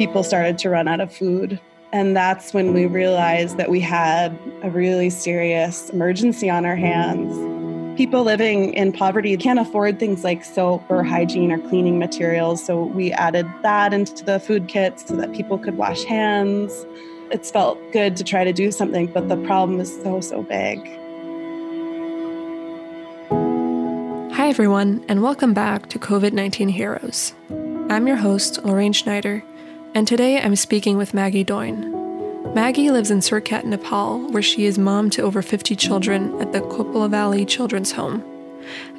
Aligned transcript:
people 0.00 0.22
started 0.22 0.56
to 0.56 0.70
run 0.70 0.88
out 0.88 0.98
of 0.98 1.14
food. 1.14 1.60
And 1.92 2.16
that's 2.16 2.54
when 2.54 2.72
we 2.72 2.86
realized 2.86 3.58
that 3.58 3.68
we 3.68 3.80
had 3.80 4.34
a 4.62 4.70
really 4.70 5.10
serious 5.10 5.90
emergency 5.90 6.48
on 6.48 6.64
our 6.64 6.74
hands. 6.74 7.36
People 7.98 8.22
living 8.22 8.72
in 8.72 8.92
poverty 8.92 9.36
can't 9.36 9.58
afford 9.58 9.98
things 9.98 10.24
like 10.24 10.42
soap 10.42 10.82
or 10.88 11.04
hygiene 11.04 11.52
or 11.52 11.58
cleaning 11.68 11.98
materials. 11.98 12.64
So 12.64 12.84
we 12.84 13.12
added 13.12 13.46
that 13.60 13.92
into 13.92 14.24
the 14.24 14.40
food 14.40 14.68
kits 14.68 15.06
so 15.06 15.16
that 15.16 15.34
people 15.34 15.58
could 15.58 15.76
wash 15.76 16.04
hands. 16.04 16.86
It's 17.30 17.50
felt 17.50 17.78
good 17.92 18.16
to 18.16 18.24
try 18.24 18.42
to 18.42 18.54
do 18.54 18.72
something, 18.72 19.08
but 19.08 19.28
the 19.28 19.36
problem 19.36 19.80
is 19.80 19.94
so, 20.02 20.22
so 20.22 20.42
big. 20.42 20.78
Hi, 24.32 24.48
everyone, 24.48 25.04
and 25.08 25.22
welcome 25.22 25.52
back 25.52 25.90
to 25.90 25.98
COVID 25.98 26.32
19 26.32 26.70
Heroes. 26.70 27.34
I'm 27.90 28.06
your 28.06 28.16
host, 28.16 28.64
Lorraine 28.64 28.92
Schneider, 28.94 29.42
and 29.94 30.06
today 30.06 30.40
I'm 30.40 30.56
speaking 30.56 30.96
with 30.96 31.14
Maggie 31.14 31.44
Doyne. 31.44 32.54
Maggie 32.54 32.90
lives 32.90 33.10
in 33.10 33.18
Surkhet, 33.18 33.64
Nepal, 33.64 34.20
where 34.30 34.42
she 34.42 34.64
is 34.64 34.78
mom 34.78 35.10
to 35.10 35.22
over 35.22 35.42
50 35.42 35.74
children 35.76 36.40
at 36.40 36.52
the 36.52 36.60
Kopila 36.60 37.10
Valley 37.10 37.44
Children's 37.44 37.92
Home. 37.92 38.24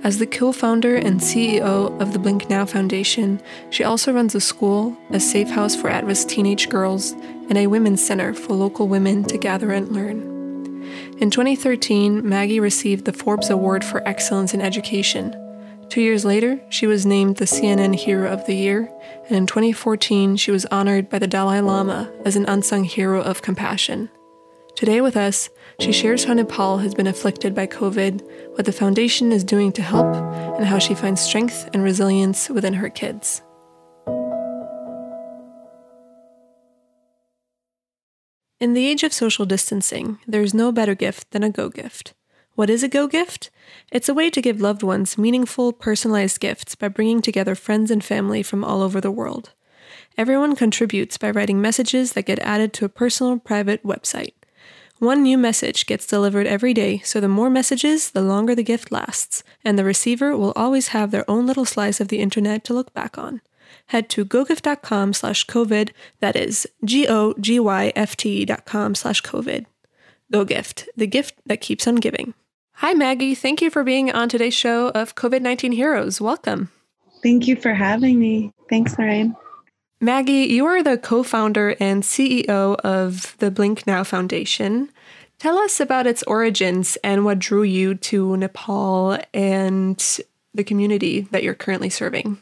As 0.04 0.18
the 0.18 0.28
co 0.28 0.52
founder 0.52 0.96
and 0.96 1.20
CEO 1.20 2.00
of 2.02 2.14
the 2.14 2.20
Blink 2.20 2.50
Now 2.50 2.66
Foundation, 2.66 3.42
she 3.70 3.84
also 3.84 4.12
runs 4.12 4.36
a 4.36 4.42
school, 4.42 4.98
a 5.12 5.20
safe 5.20 5.50
house 5.50 5.76
for 5.76 5.90
at 5.90 6.06
risk 6.06 6.28
teenage 6.28 6.70
girls, 6.70 7.12
and 7.12 7.58
a 7.58 7.68
women's 7.68 8.06
center 8.06 8.34
for 8.34 8.54
local 8.54 8.88
women 8.88 9.24
to 9.26 9.38
gather 9.38 9.72
and 9.72 9.90
learn. 9.90 10.20
In 11.20 11.30
2013, 11.30 12.28
Maggie 12.28 12.60
received 12.60 13.06
the 13.06 13.14
Forbes 13.14 13.50
Award 13.50 13.86
for 13.86 14.06
Excellence 14.08 14.54
in 14.54 14.62
Education, 14.62 15.36
Two 15.92 16.00
years 16.00 16.24
later, 16.24 16.58
she 16.70 16.88
was 16.88 17.06
named 17.06 17.36
the 17.36 17.44
CNN 17.44 17.94
Hero 17.96 18.32
of 18.32 18.46
the 18.46 18.56
Year, 18.56 18.90
and 19.26 19.36
in 19.36 19.46
2014, 19.46 20.38
she 20.38 20.50
was 20.50 20.66
honored 20.68 21.10
by 21.10 21.20
the 21.20 21.28
Dalai 21.28 21.60
Lama 21.60 22.10
as 22.24 22.38
an 22.38 22.46
unsung 22.46 22.86
hero 22.86 23.22
of 23.22 23.42
compassion. 23.42 24.10
Today, 24.78 25.02
with 25.02 25.18
us, 25.18 25.50
she 25.82 25.92
shares 25.92 26.24
how 26.24 26.34
Nepal 26.34 26.78
has 26.78 26.96
been 26.96 27.08
afflicted 27.08 27.54
by 27.54 27.68
COVID, 27.68 28.22
what 28.54 28.66
the 28.66 28.72
foundation 28.72 29.34
is 29.34 29.44
doing 29.44 29.74
to 29.74 29.82
help, 29.82 30.16
and 30.56 30.66
how 30.66 30.80
she 30.80 30.96
finds 30.96 31.20
strength 31.20 31.70
and 31.74 31.84
resilience 31.84 32.50
within 32.50 32.76
her 32.76 32.90
kids. 32.90 33.42
In 38.62 38.76
the 38.76 38.88
age 38.88 39.04
of 39.04 39.12
social 39.12 39.46
distancing, 39.46 40.20
there 40.26 40.42
is 40.42 40.54
no 40.54 40.72
better 40.72 40.96
gift 40.96 41.32
than 41.32 41.44
a 41.44 41.50
go 41.50 41.68
gift. 41.68 42.14
What 42.62 42.70
is 42.70 42.84
a 42.84 42.88
Go 42.88 43.08
gift? 43.08 43.50
It's 43.92 44.08
a 44.08 44.14
way 44.14 44.30
to 44.30 44.40
give 44.40 44.62
loved 44.62 44.84
ones 44.84 45.18
meaningful, 45.18 45.74
personalized 45.74 46.40
gifts 46.40 46.76
by 46.76 46.90
bringing 46.90 47.20
together 47.20 47.56
friends 47.56 47.90
and 47.90 48.04
family 48.04 48.44
from 48.44 48.64
all 48.64 48.84
over 48.84 49.02
the 49.02 49.10
world. 49.10 49.50
Everyone 50.16 50.56
contributes 50.56 51.18
by 51.18 51.32
writing 51.32 51.60
messages 51.60 52.14
that 52.14 52.28
get 52.28 52.38
added 52.38 52.72
to 52.74 52.86
a 52.86 52.90
personal, 52.90 53.40
private 53.40 53.82
website. 53.82 54.34
One 55.00 55.24
new 55.24 55.40
message 55.40 55.88
gets 55.88 56.06
delivered 56.06 56.46
every 56.46 56.72
day, 56.72 57.00
so 57.00 57.20
the 57.20 57.28
more 57.28 57.50
messages, 57.50 58.12
the 58.12 58.22
longer 58.22 58.54
the 58.54 58.62
gift 58.62 58.92
lasts, 58.92 59.44
and 59.66 59.76
the 59.76 59.84
receiver 59.84 60.38
will 60.38 60.54
always 60.56 60.90
have 60.90 61.10
their 61.10 61.28
own 61.28 61.48
little 61.48 61.66
slice 61.66 62.00
of 62.00 62.10
the 62.10 62.20
internet 62.20 62.64
to 62.66 62.76
look 62.76 62.94
back 62.94 63.18
on. 63.18 63.42
Head 63.88 64.08
to 64.10 64.24
gogift.com 64.24 65.14
slash 65.14 65.48
COVID, 65.48 65.90
that 66.20 66.36
is 66.36 66.68
G-O-G-Y-F-T 66.86 68.46
dot 68.46 68.66
com 68.66 68.94
slash 68.94 69.24
COVID. 69.24 69.66
Go 70.32 70.46
Gift, 70.46 70.88
the 70.96 71.08
gift 71.08 71.34
that 71.48 71.60
keeps 71.60 71.88
on 71.88 71.96
giving. 71.96 72.36
Hi, 72.82 72.96
Maggie. 72.96 73.36
Thank 73.36 73.62
you 73.62 73.70
for 73.70 73.84
being 73.84 74.12
on 74.12 74.28
today's 74.28 74.56
show 74.56 74.90
of 74.90 75.14
COVID 75.14 75.44
19 75.44 75.74
Heroes. 75.74 76.20
Welcome. 76.20 76.72
Thank 77.22 77.48
you 77.48 77.56
for 77.56 77.76
having 77.76 78.20
me. 78.20 78.52
Thanks, 78.72 78.98
Lorraine. 78.98 79.36
Maggie, 80.00 80.48
you 80.48 80.66
are 80.66 80.82
the 80.82 80.98
co 80.98 81.22
founder 81.22 81.76
and 81.80 82.02
CEO 82.02 82.76
of 82.78 83.38
the 83.38 83.52
Blink 83.52 83.86
Now 83.86 84.04
Foundation. 84.04 84.90
Tell 85.38 85.60
us 85.60 85.80
about 85.80 86.08
its 86.08 86.24
origins 86.24 86.98
and 87.04 87.24
what 87.24 87.38
drew 87.38 87.62
you 87.62 87.94
to 87.94 88.36
Nepal 88.36 89.20
and 89.32 90.20
the 90.56 90.64
community 90.64 91.28
that 91.30 91.44
you're 91.44 91.54
currently 91.54 91.92
serving. 91.92 92.40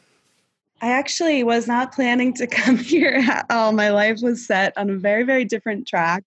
I 0.82 0.92
actually 0.92 1.44
was 1.44 1.68
not 1.68 1.92
planning 1.92 2.34
to 2.36 2.48
come 2.48 2.78
here 2.78 3.22
at 3.30 3.46
all. 3.50 3.74
My 3.74 3.90
life 3.90 4.20
was 4.22 4.48
set 4.48 4.72
on 4.78 4.90
a 4.90 4.96
very, 4.96 5.24
very 5.24 5.44
different 5.44 5.86
track. 5.86 6.24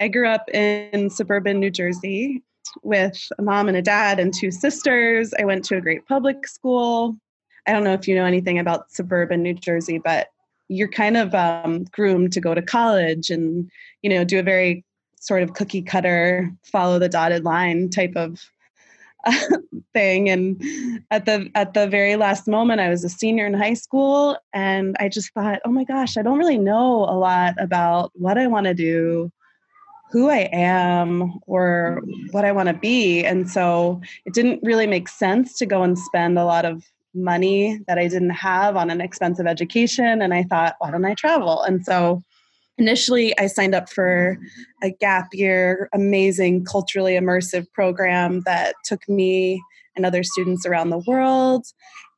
I 0.00 0.08
grew 0.08 0.28
up 0.28 0.50
in 0.50 1.08
suburban 1.08 1.60
New 1.60 1.70
Jersey 1.70 2.42
with 2.82 3.28
a 3.38 3.42
mom 3.42 3.68
and 3.68 3.76
a 3.76 3.82
dad 3.82 4.18
and 4.18 4.32
two 4.32 4.50
sisters. 4.50 5.32
I 5.38 5.44
went 5.44 5.64
to 5.66 5.76
a 5.76 5.80
great 5.80 6.06
public 6.06 6.46
school. 6.46 7.16
I 7.66 7.72
don't 7.72 7.84
know 7.84 7.92
if 7.92 8.08
you 8.08 8.14
know 8.14 8.24
anything 8.24 8.58
about 8.58 8.90
suburban 8.90 9.42
New 9.42 9.54
Jersey, 9.54 9.98
but 9.98 10.28
you're 10.68 10.88
kind 10.88 11.16
of 11.16 11.34
um, 11.34 11.84
groomed 11.84 12.32
to 12.32 12.40
go 12.40 12.54
to 12.54 12.62
college 12.62 13.30
and 13.30 13.70
you 14.02 14.10
know 14.10 14.24
do 14.24 14.38
a 14.38 14.42
very 14.42 14.84
sort 15.20 15.42
of 15.42 15.54
cookie 15.54 15.82
cutter, 15.82 16.50
follow 16.64 16.98
the 16.98 17.08
dotted 17.08 17.44
line 17.44 17.90
type 17.90 18.12
of 18.16 18.40
thing. 19.92 20.28
And 20.28 20.62
at 21.10 21.26
the 21.26 21.50
at 21.54 21.74
the 21.74 21.86
very 21.86 22.16
last 22.16 22.46
moment, 22.46 22.80
I 22.80 22.88
was 22.88 23.04
a 23.04 23.08
senior 23.08 23.46
in 23.46 23.54
high 23.54 23.74
school, 23.74 24.38
and 24.52 24.96
I 25.00 25.08
just 25.08 25.32
thought, 25.34 25.60
oh 25.64 25.70
my 25.70 25.84
gosh, 25.84 26.16
I 26.16 26.22
don't 26.22 26.38
really 26.38 26.58
know 26.58 27.04
a 27.04 27.16
lot 27.16 27.54
about 27.58 28.12
what 28.14 28.38
I 28.38 28.46
want 28.46 28.66
to 28.66 28.74
do 28.74 29.30
who 30.10 30.28
I 30.28 30.48
am 30.52 31.38
or 31.46 32.00
mm-hmm. 32.02 32.28
what 32.30 32.44
I 32.44 32.52
want 32.52 32.68
to 32.68 32.74
be. 32.74 33.24
And 33.24 33.50
so 33.50 34.00
it 34.24 34.34
didn't 34.34 34.60
really 34.62 34.86
make 34.86 35.08
sense 35.08 35.56
to 35.58 35.66
go 35.66 35.82
and 35.82 35.98
spend 35.98 36.38
a 36.38 36.44
lot 36.44 36.64
of 36.64 36.84
money 37.14 37.80
that 37.86 37.98
I 37.98 38.08
didn't 38.08 38.30
have 38.30 38.76
on 38.76 38.90
an 38.90 39.00
expensive 39.00 39.46
education. 39.46 40.22
And 40.22 40.32
I 40.32 40.42
thought, 40.44 40.76
why 40.78 40.90
don't 40.90 41.04
I 41.04 41.14
travel? 41.14 41.62
And 41.62 41.84
so 41.84 42.22
initially 42.78 43.38
I 43.38 43.46
signed 43.48 43.74
up 43.74 43.90
for 43.90 44.38
a 44.82 44.90
gap 44.90 45.28
year, 45.32 45.88
amazing, 45.92 46.64
culturally 46.64 47.14
immersive 47.14 47.66
program 47.72 48.42
that 48.42 48.74
took 48.84 49.06
me 49.08 49.62
and 49.96 50.06
other 50.06 50.22
students 50.22 50.64
around 50.64 50.90
the 50.90 51.02
world. 51.06 51.66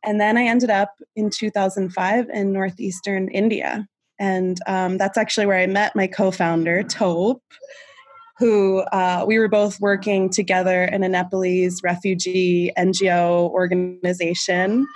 And 0.05 0.21
then 0.21 0.37
I 0.37 0.45
ended 0.45 0.71
up 0.71 0.95
in 1.17 1.31
2005 1.31 2.29
in 2.31 2.53
northeastern 2.53 3.29
India. 3.29 3.87
And 4.21 4.59
um, 4.67 4.99
that's 4.99 5.19
actually 5.19 5.47
where 5.47 5.59
I 5.59 5.67
met 5.67 5.97
my 5.97 6.07
co 6.07 6.31
founder, 6.31 6.83
Tope, 6.83 7.43
who 8.39 8.81
uh, 8.93 9.25
we 9.27 9.39
were 9.39 9.49
both 9.49 9.81
working 9.81 10.29
together 10.31 10.85
in 10.85 11.03
a 11.03 11.09
Nepalese 11.09 11.81
refugee 11.83 12.71
NGO 12.79 13.51
organization. 13.51 14.87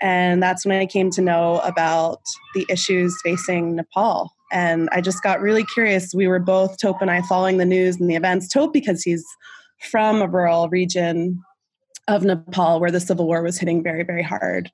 And 0.00 0.40
that's 0.40 0.64
when 0.64 0.78
I 0.78 0.86
came 0.86 1.10
to 1.10 1.20
know 1.20 1.58
about 1.64 2.20
the 2.54 2.64
issues 2.70 3.16
facing 3.22 3.74
Nepal. 3.74 4.32
And 4.52 4.88
I 4.92 5.00
just 5.00 5.22
got 5.24 5.40
really 5.40 5.64
curious. 5.64 6.14
We 6.14 6.28
were 6.28 6.38
both, 6.38 6.78
Tope 6.80 7.02
and 7.02 7.10
I, 7.10 7.20
following 7.22 7.58
the 7.58 7.64
news 7.64 8.00
and 8.00 8.08
the 8.08 8.14
events. 8.14 8.48
Tope, 8.48 8.72
because 8.72 9.02
he's 9.02 9.26
from 9.90 10.22
a 10.22 10.28
rural 10.28 10.68
region 10.68 11.42
of 12.06 12.22
Nepal 12.22 12.80
where 12.80 12.92
the 12.92 13.00
civil 13.00 13.26
war 13.26 13.42
was 13.42 13.58
hitting 13.58 13.82
very, 13.82 14.04
very 14.04 14.22
hard. 14.22 14.70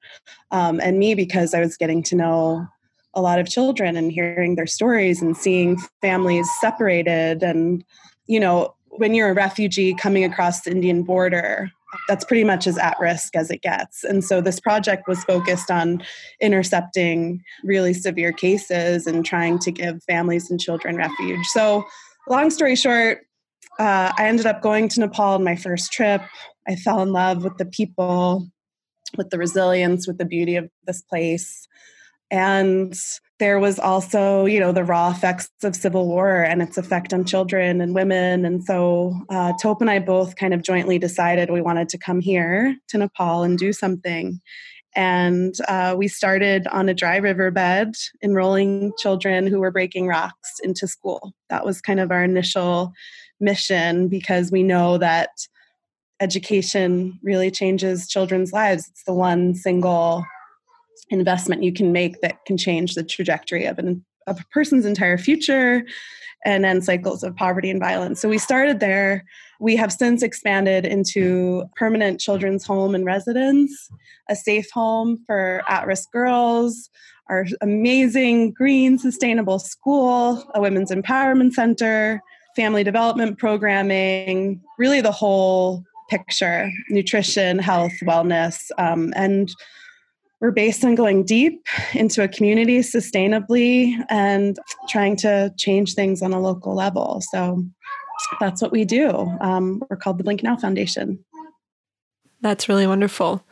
Um, 0.50 0.78
and 0.80 0.98
me, 0.98 1.14
because 1.14 1.54
I 1.54 1.60
was 1.60 1.76
getting 1.76 2.02
to 2.04 2.16
know 2.16 2.68
a 3.14 3.22
lot 3.22 3.38
of 3.38 3.48
children 3.48 3.96
and 3.96 4.12
hearing 4.12 4.56
their 4.56 4.66
stories 4.66 5.22
and 5.22 5.36
seeing 5.36 5.78
families 6.00 6.48
separated. 6.60 7.42
And 7.42 7.84
you 8.26 8.40
know 8.40 8.74
when 8.96 9.14
you're 9.14 9.30
a 9.30 9.34
refugee 9.34 9.94
coming 9.94 10.24
across 10.24 10.62
the 10.62 10.70
indian 10.70 11.02
border 11.02 11.70
that's 12.08 12.24
pretty 12.24 12.44
much 12.44 12.66
as 12.66 12.78
at 12.78 12.98
risk 12.98 13.36
as 13.36 13.50
it 13.50 13.62
gets. 13.62 14.04
And 14.04 14.24
so 14.24 14.40
this 14.40 14.60
project 14.60 15.06
was 15.08 15.22
focused 15.24 15.70
on 15.70 16.02
intercepting 16.40 17.42
really 17.62 17.94
severe 17.94 18.32
cases 18.32 19.06
and 19.06 19.24
trying 19.24 19.58
to 19.60 19.70
give 19.70 20.02
families 20.04 20.50
and 20.50 20.60
children 20.60 20.96
refuge. 20.96 21.46
So 21.46 21.84
long 22.28 22.50
story 22.50 22.74
short 22.74 23.18
uh, 23.78 24.12
i 24.16 24.26
ended 24.26 24.46
up 24.46 24.62
going 24.62 24.88
to 24.88 25.00
nepal 25.00 25.34
on 25.34 25.44
my 25.44 25.56
first 25.56 25.92
trip. 25.92 26.22
I 26.68 26.76
fell 26.76 27.02
in 27.02 27.12
love 27.12 27.44
with 27.44 27.58
the 27.58 27.66
people 27.66 28.48
with 29.16 29.30
the 29.30 29.38
resilience 29.38 30.06
with 30.06 30.18
the 30.18 30.24
beauty 30.24 30.56
of 30.56 30.68
this 30.86 31.02
place 31.02 31.68
and 32.30 32.94
there 33.40 33.58
was 33.58 33.78
also, 33.78 34.46
you 34.46 34.60
know, 34.60 34.72
the 34.72 34.84
raw 34.84 35.10
effects 35.10 35.50
of 35.64 35.74
civil 35.74 36.06
war 36.06 36.42
and 36.42 36.62
its 36.62 36.78
effect 36.78 37.12
on 37.12 37.24
children 37.24 37.80
and 37.80 37.94
women. 37.94 38.44
And 38.44 38.62
so 38.62 39.20
uh, 39.28 39.52
Tope 39.60 39.80
and 39.80 39.90
I 39.90 39.98
both 39.98 40.36
kind 40.36 40.54
of 40.54 40.62
jointly 40.62 40.98
decided 40.98 41.50
we 41.50 41.60
wanted 41.60 41.88
to 41.90 41.98
come 41.98 42.20
here 42.20 42.76
to 42.88 42.98
Nepal 42.98 43.42
and 43.42 43.58
do 43.58 43.72
something. 43.72 44.40
And 44.96 45.54
uh, 45.66 45.96
we 45.98 46.06
started 46.06 46.68
on 46.68 46.88
a 46.88 46.94
dry 46.94 47.16
riverbed, 47.16 47.96
enrolling 48.22 48.92
children 48.98 49.48
who 49.48 49.58
were 49.58 49.72
breaking 49.72 50.06
rocks 50.06 50.60
into 50.62 50.86
school. 50.86 51.34
That 51.50 51.64
was 51.64 51.80
kind 51.80 51.98
of 51.98 52.12
our 52.12 52.22
initial 52.22 52.92
mission 53.40 54.06
because 54.06 54.52
we 54.52 54.62
know 54.62 54.96
that 54.98 55.30
education 56.20 57.18
really 57.22 57.50
changes 57.50 58.06
children's 58.06 58.52
lives. 58.52 58.86
It's 58.88 59.02
the 59.02 59.12
one 59.12 59.56
single 59.56 60.24
investment 61.10 61.62
you 61.62 61.72
can 61.72 61.92
make 61.92 62.20
that 62.20 62.44
can 62.46 62.56
change 62.56 62.94
the 62.94 63.04
trajectory 63.04 63.66
of 63.66 63.78
an 63.78 64.04
of 64.26 64.40
a 64.40 64.44
person's 64.52 64.86
entire 64.86 65.18
future 65.18 65.84
and 66.44 66.64
end 66.64 66.84
cycles 66.84 67.22
of 67.22 67.36
poverty 67.36 67.70
and 67.70 67.80
violence. 67.80 68.20
So 68.20 68.28
we 68.28 68.38
started 68.38 68.80
there. 68.80 69.24
We 69.60 69.76
have 69.76 69.92
since 69.92 70.22
expanded 70.22 70.84
into 70.84 71.64
permanent 71.76 72.20
children's 72.20 72.66
home 72.66 72.94
and 72.94 73.04
residence, 73.04 73.90
a 74.28 74.36
safe 74.36 74.70
home 74.70 75.22
for 75.26 75.62
at-risk 75.68 76.10
girls, 76.12 76.90
our 77.28 77.46
amazing 77.62 78.52
green 78.52 78.98
sustainable 78.98 79.58
school, 79.58 80.44
a 80.54 80.60
women's 80.60 80.90
empowerment 80.90 81.52
center, 81.52 82.20
family 82.54 82.84
development 82.84 83.38
programming, 83.38 84.60
really 84.78 85.00
the 85.00 85.12
whole 85.12 85.82
picture 86.10 86.70
nutrition, 86.90 87.58
health, 87.58 87.94
wellness. 88.02 88.70
Um, 88.76 89.14
and 89.16 89.50
we're 90.44 90.50
based 90.50 90.84
on 90.84 90.94
going 90.94 91.24
deep 91.24 91.66
into 91.94 92.22
a 92.22 92.28
community 92.28 92.80
sustainably 92.80 93.96
and 94.10 94.58
trying 94.90 95.16
to 95.16 95.50
change 95.56 95.94
things 95.94 96.20
on 96.20 96.34
a 96.34 96.38
local 96.38 96.74
level. 96.74 97.22
So 97.32 97.64
that's 98.40 98.60
what 98.60 98.70
we 98.70 98.84
do. 98.84 99.08
Um, 99.40 99.82
we're 99.88 99.96
called 99.96 100.18
the 100.18 100.24
Blink 100.24 100.42
Now 100.42 100.54
Foundation. 100.54 101.18
That's 102.42 102.68
really 102.68 102.86
wonderful. 102.86 103.42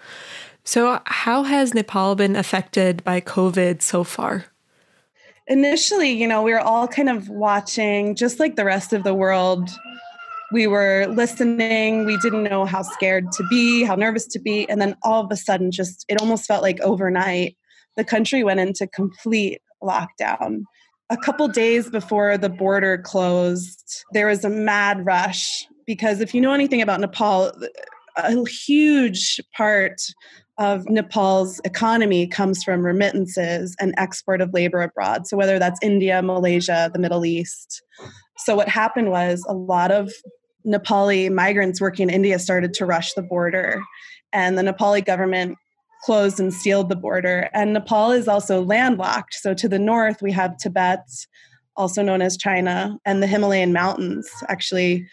So, 0.64 1.00
how 1.06 1.44
has 1.44 1.72
Nepal 1.72 2.14
been 2.14 2.36
affected 2.36 3.02
by 3.04 3.22
COVID 3.22 3.80
so 3.80 4.04
far? 4.04 4.44
Initially, 5.46 6.10
you 6.10 6.26
know, 6.26 6.42
we 6.42 6.52
were 6.52 6.60
all 6.60 6.86
kind 6.86 7.08
of 7.08 7.26
watching, 7.30 8.14
just 8.14 8.38
like 8.38 8.56
the 8.56 8.66
rest 8.66 8.92
of 8.92 9.02
the 9.02 9.14
world. 9.14 9.70
We 10.52 10.66
were 10.66 11.06
listening. 11.08 12.04
We 12.04 12.16
didn't 12.18 12.44
know 12.44 12.64
how 12.64 12.82
scared 12.82 13.32
to 13.32 13.44
be, 13.48 13.84
how 13.84 13.94
nervous 13.94 14.26
to 14.28 14.38
be. 14.38 14.68
And 14.68 14.80
then 14.80 14.96
all 15.02 15.24
of 15.24 15.32
a 15.32 15.36
sudden, 15.36 15.70
just 15.70 16.04
it 16.08 16.20
almost 16.20 16.46
felt 16.46 16.62
like 16.62 16.80
overnight, 16.80 17.56
the 17.96 18.04
country 18.04 18.44
went 18.44 18.60
into 18.60 18.86
complete 18.86 19.62
lockdown. 19.82 20.62
A 21.10 21.16
couple 21.16 21.48
days 21.48 21.90
before 21.90 22.38
the 22.38 22.48
border 22.48 22.98
closed, 22.98 24.04
there 24.12 24.26
was 24.26 24.44
a 24.44 24.50
mad 24.50 25.04
rush 25.04 25.66
because 25.86 26.20
if 26.20 26.34
you 26.34 26.40
know 26.40 26.52
anything 26.52 26.80
about 26.80 27.00
Nepal, 27.00 27.52
a 28.16 28.48
huge 28.48 29.40
part 29.56 30.00
of 30.58 30.88
Nepal's 30.88 31.60
economy 31.64 32.26
comes 32.26 32.62
from 32.62 32.84
remittances 32.84 33.74
and 33.80 33.94
export 33.96 34.40
of 34.40 34.52
labor 34.52 34.82
abroad. 34.82 35.26
So, 35.26 35.36
whether 35.36 35.58
that's 35.58 35.80
India, 35.82 36.22
Malaysia, 36.22 36.90
the 36.92 36.98
Middle 36.98 37.24
East. 37.24 37.82
So, 38.36 38.54
what 38.54 38.68
happened 38.68 39.10
was 39.10 39.44
a 39.48 39.54
lot 39.54 39.90
of 39.90 40.12
Nepali 40.66 41.30
migrants 41.30 41.80
working 41.80 42.08
in 42.08 42.14
India 42.14 42.38
started 42.38 42.74
to 42.74 42.86
rush 42.86 43.14
the 43.14 43.22
border, 43.22 43.82
and 44.32 44.56
the 44.56 44.62
Nepali 44.62 45.04
government 45.04 45.58
closed 46.04 46.40
and 46.40 46.52
sealed 46.52 46.88
the 46.88 46.96
border. 46.96 47.48
And 47.52 47.72
Nepal 47.72 48.10
is 48.10 48.28
also 48.28 48.62
landlocked. 48.62 49.34
So, 49.34 49.54
to 49.54 49.68
the 49.68 49.78
north, 49.78 50.22
we 50.22 50.32
have 50.32 50.56
Tibet, 50.56 51.06
also 51.76 52.02
known 52.02 52.22
as 52.22 52.36
China, 52.36 52.98
and 53.04 53.22
the 53.22 53.26
Himalayan 53.26 53.72
mountains. 53.72 54.28
Actually, 54.48 55.06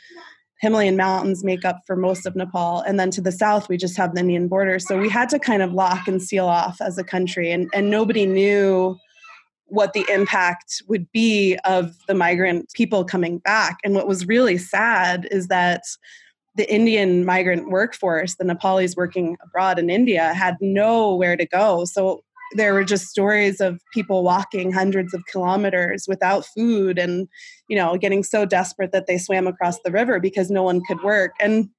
Himalayan 0.62 0.98
mountains 0.98 1.44
make 1.44 1.64
up 1.64 1.80
for 1.88 1.96
most 1.96 2.26
of 2.26 2.36
Nepal. 2.36 2.82
And 2.82 3.00
then 3.00 3.12
to 3.12 3.22
the 3.22 3.32
south, 3.32 3.70
we 3.70 3.78
just 3.78 3.96
have 3.98 4.14
the 4.14 4.20
Indian 4.20 4.48
border. 4.50 4.78
So 4.78 4.98
we 4.98 5.10
had 5.10 5.30
to 5.30 5.40
kind 5.40 5.62
of 5.62 5.72
lock 5.72 6.08
and 6.08 6.22
seal 6.22 6.48
off 6.48 6.82
as 6.82 6.98
a 6.98 7.04
country. 7.04 7.50
And, 7.52 7.70
and 7.74 7.90
nobody 7.90 8.26
knew 8.26 8.98
what 9.70 9.94
the 9.94 10.06
impact 10.10 10.82
would 10.88 11.12
be 11.12 11.58
of 11.66 11.96
the 12.08 12.14
migrant 12.14 12.72
people 12.74 13.04
coming 13.04 13.40
back. 13.40 13.78
And 13.84 13.94
what 13.96 14.08
was 14.08 14.28
really 14.28 14.58
sad 14.58 15.28
is 15.32 15.48
that 15.48 15.84
the 16.56 16.72
Indian 16.72 17.26
migrant 17.26 17.70
workforce, 17.70 18.36
the 18.36 18.44
Nepalis 18.44 18.96
working 18.96 19.38
abroad 19.44 19.80
in 19.80 19.90
India, 19.90 20.34
had 20.34 20.58
nowhere 20.60 21.38
to 21.38 21.46
go. 21.46 21.86
So 21.86 22.24
there 22.54 22.74
were 22.74 22.84
just 22.84 23.08
stories 23.08 23.62
of 23.62 23.80
people 23.94 24.24
walking 24.24 24.72
hundreds 24.72 25.14
of 25.14 25.26
kilometers 25.26 26.06
without 26.08 26.46
food 26.46 26.98
and 26.98 27.28
you 27.68 27.76
know 27.76 27.96
getting 27.98 28.24
so 28.24 28.46
desperate 28.46 28.92
that 28.92 29.08
they 29.08 29.18
swam 29.18 29.48
across 29.48 29.80
the 29.82 29.92
river 29.92 30.20
because 30.20 30.50
no 30.50 30.64
one 30.64 30.82
could 30.86 31.02
work 31.04 31.34
and 31.40 31.70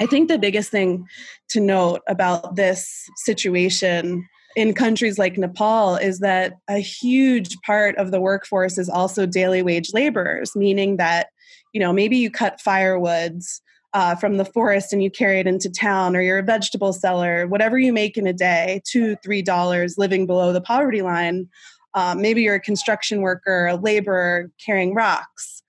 i 0.00 0.06
think 0.06 0.28
the 0.28 0.38
biggest 0.38 0.70
thing 0.70 1.06
to 1.48 1.60
note 1.60 2.00
about 2.08 2.56
this 2.56 3.08
situation 3.16 4.26
in 4.56 4.74
countries 4.74 5.18
like 5.18 5.38
nepal 5.38 5.96
is 5.96 6.18
that 6.18 6.54
a 6.68 6.78
huge 6.78 7.56
part 7.64 7.96
of 7.96 8.10
the 8.10 8.20
workforce 8.20 8.78
is 8.78 8.88
also 8.88 9.26
daily 9.26 9.62
wage 9.62 9.92
laborers 9.92 10.54
meaning 10.56 10.96
that 10.96 11.28
you 11.72 11.80
know 11.80 11.92
maybe 11.92 12.16
you 12.16 12.30
cut 12.30 12.60
firewoods 12.64 13.60
uh, 13.92 14.14
from 14.14 14.36
the 14.36 14.44
forest 14.44 14.92
and 14.92 15.02
you 15.02 15.10
carry 15.10 15.40
it 15.40 15.46
into 15.46 15.68
town, 15.68 16.14
or 16.14 16.22
you're 16.22 16.38
a 16.38 16.42
vegetable 16.42 16.92
seller, 16.92 17.46
whatever 17.46 17.78
you 17.78 17.92
make 17.92 18.16
in 18.16 18.26
a 18.26 18.32
day, 18.32 18.82
two, 18.86 19.16
three 19.22 19.42
dollars 19.42 19.98
living 19.98 20.26
below 20.26 20.52
the 20.52 20.60
poverty 20.60 21.02
line. 21.02 21.48
Um, 21.94 22.22
maybe 22.22 22.42
you're 22.42 22.54
a 22.54 22.60
construction 22.60 23.20
worker, 23.20 23.66
a 23.66 23.76
laborer 23.76 24.50
carrying 24.64 24.94
rocks. 24.94 25.62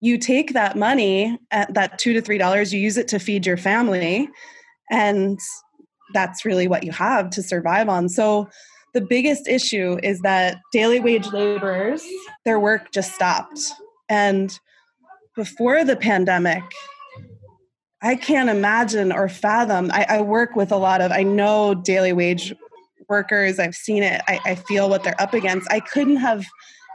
You 0.00 0.18
take 0.18 0.52
that 0.54 0.76
money, 0.76 1.38
at 1.50 1.72
that 1.74 1.98
two 1.98 2.12
to 2.14 2.20
three 2.20 2.38
dollars, 2.38 2.72
you 2.72 2.80
use 2.80 2.96
it 2.96 3.08
to 3.08 3.18
feed 3.18 3.46
your 3.46 3.56
family, 3.56 4.28
and 4.90 5.38
that's 6.14 6.44
really 6.44 6.68
what 6.68 6.84
you 6.84 6.92
have 6.92 7.30
to 7.30 7.42
survive 7.42 7.88
on. 7.88 8.08
So 8.08 8.48
the 8.94 9.00
biggest 9.00 9.46
issue 9.46 9.98
is 10.02 10.20
that 10.20 10.58
daily 10.72 11.00
wage 11.00 11.26
laborers, 11.28 12.02
their 12.44 12.58
work 12.58 12.90
just 12.92 13.14
stopped. 13.14 13.60
And 14.08 14.58
before 15.36 15.84
the 15.84 15.96
pandemic, 15.96 16.62
I 18.00 18.14
can't 18.14 18.48
imagine 18.48 19.12
or 19.12 19.28
fathom. 19.28 19.90
I, 19.92 20.06
I, 20.08 20.20
work 20.20 20.54
with 20.54 20.70
a 20.70 20.76
lot 20.76 21.00
of, 21.00 21.10
I 21.10 21.24
know 21.24 21.74
daily 21.74 22.12
wage 22.12 22.54
workers, 23.08 23.58
I've 23.58 23.74
seen 23.74 24.02
it, 24.02 24.22
I, 24.28 24.38
I 24.44 24.54
feel 24.54 24.88
what 24.88 25.02
they're 25.02 25.20
up 25.20 25.34
against. 25.34 25.70
I 25.70 25.80
couldn't 25.80 26.16
have 26.16 26.44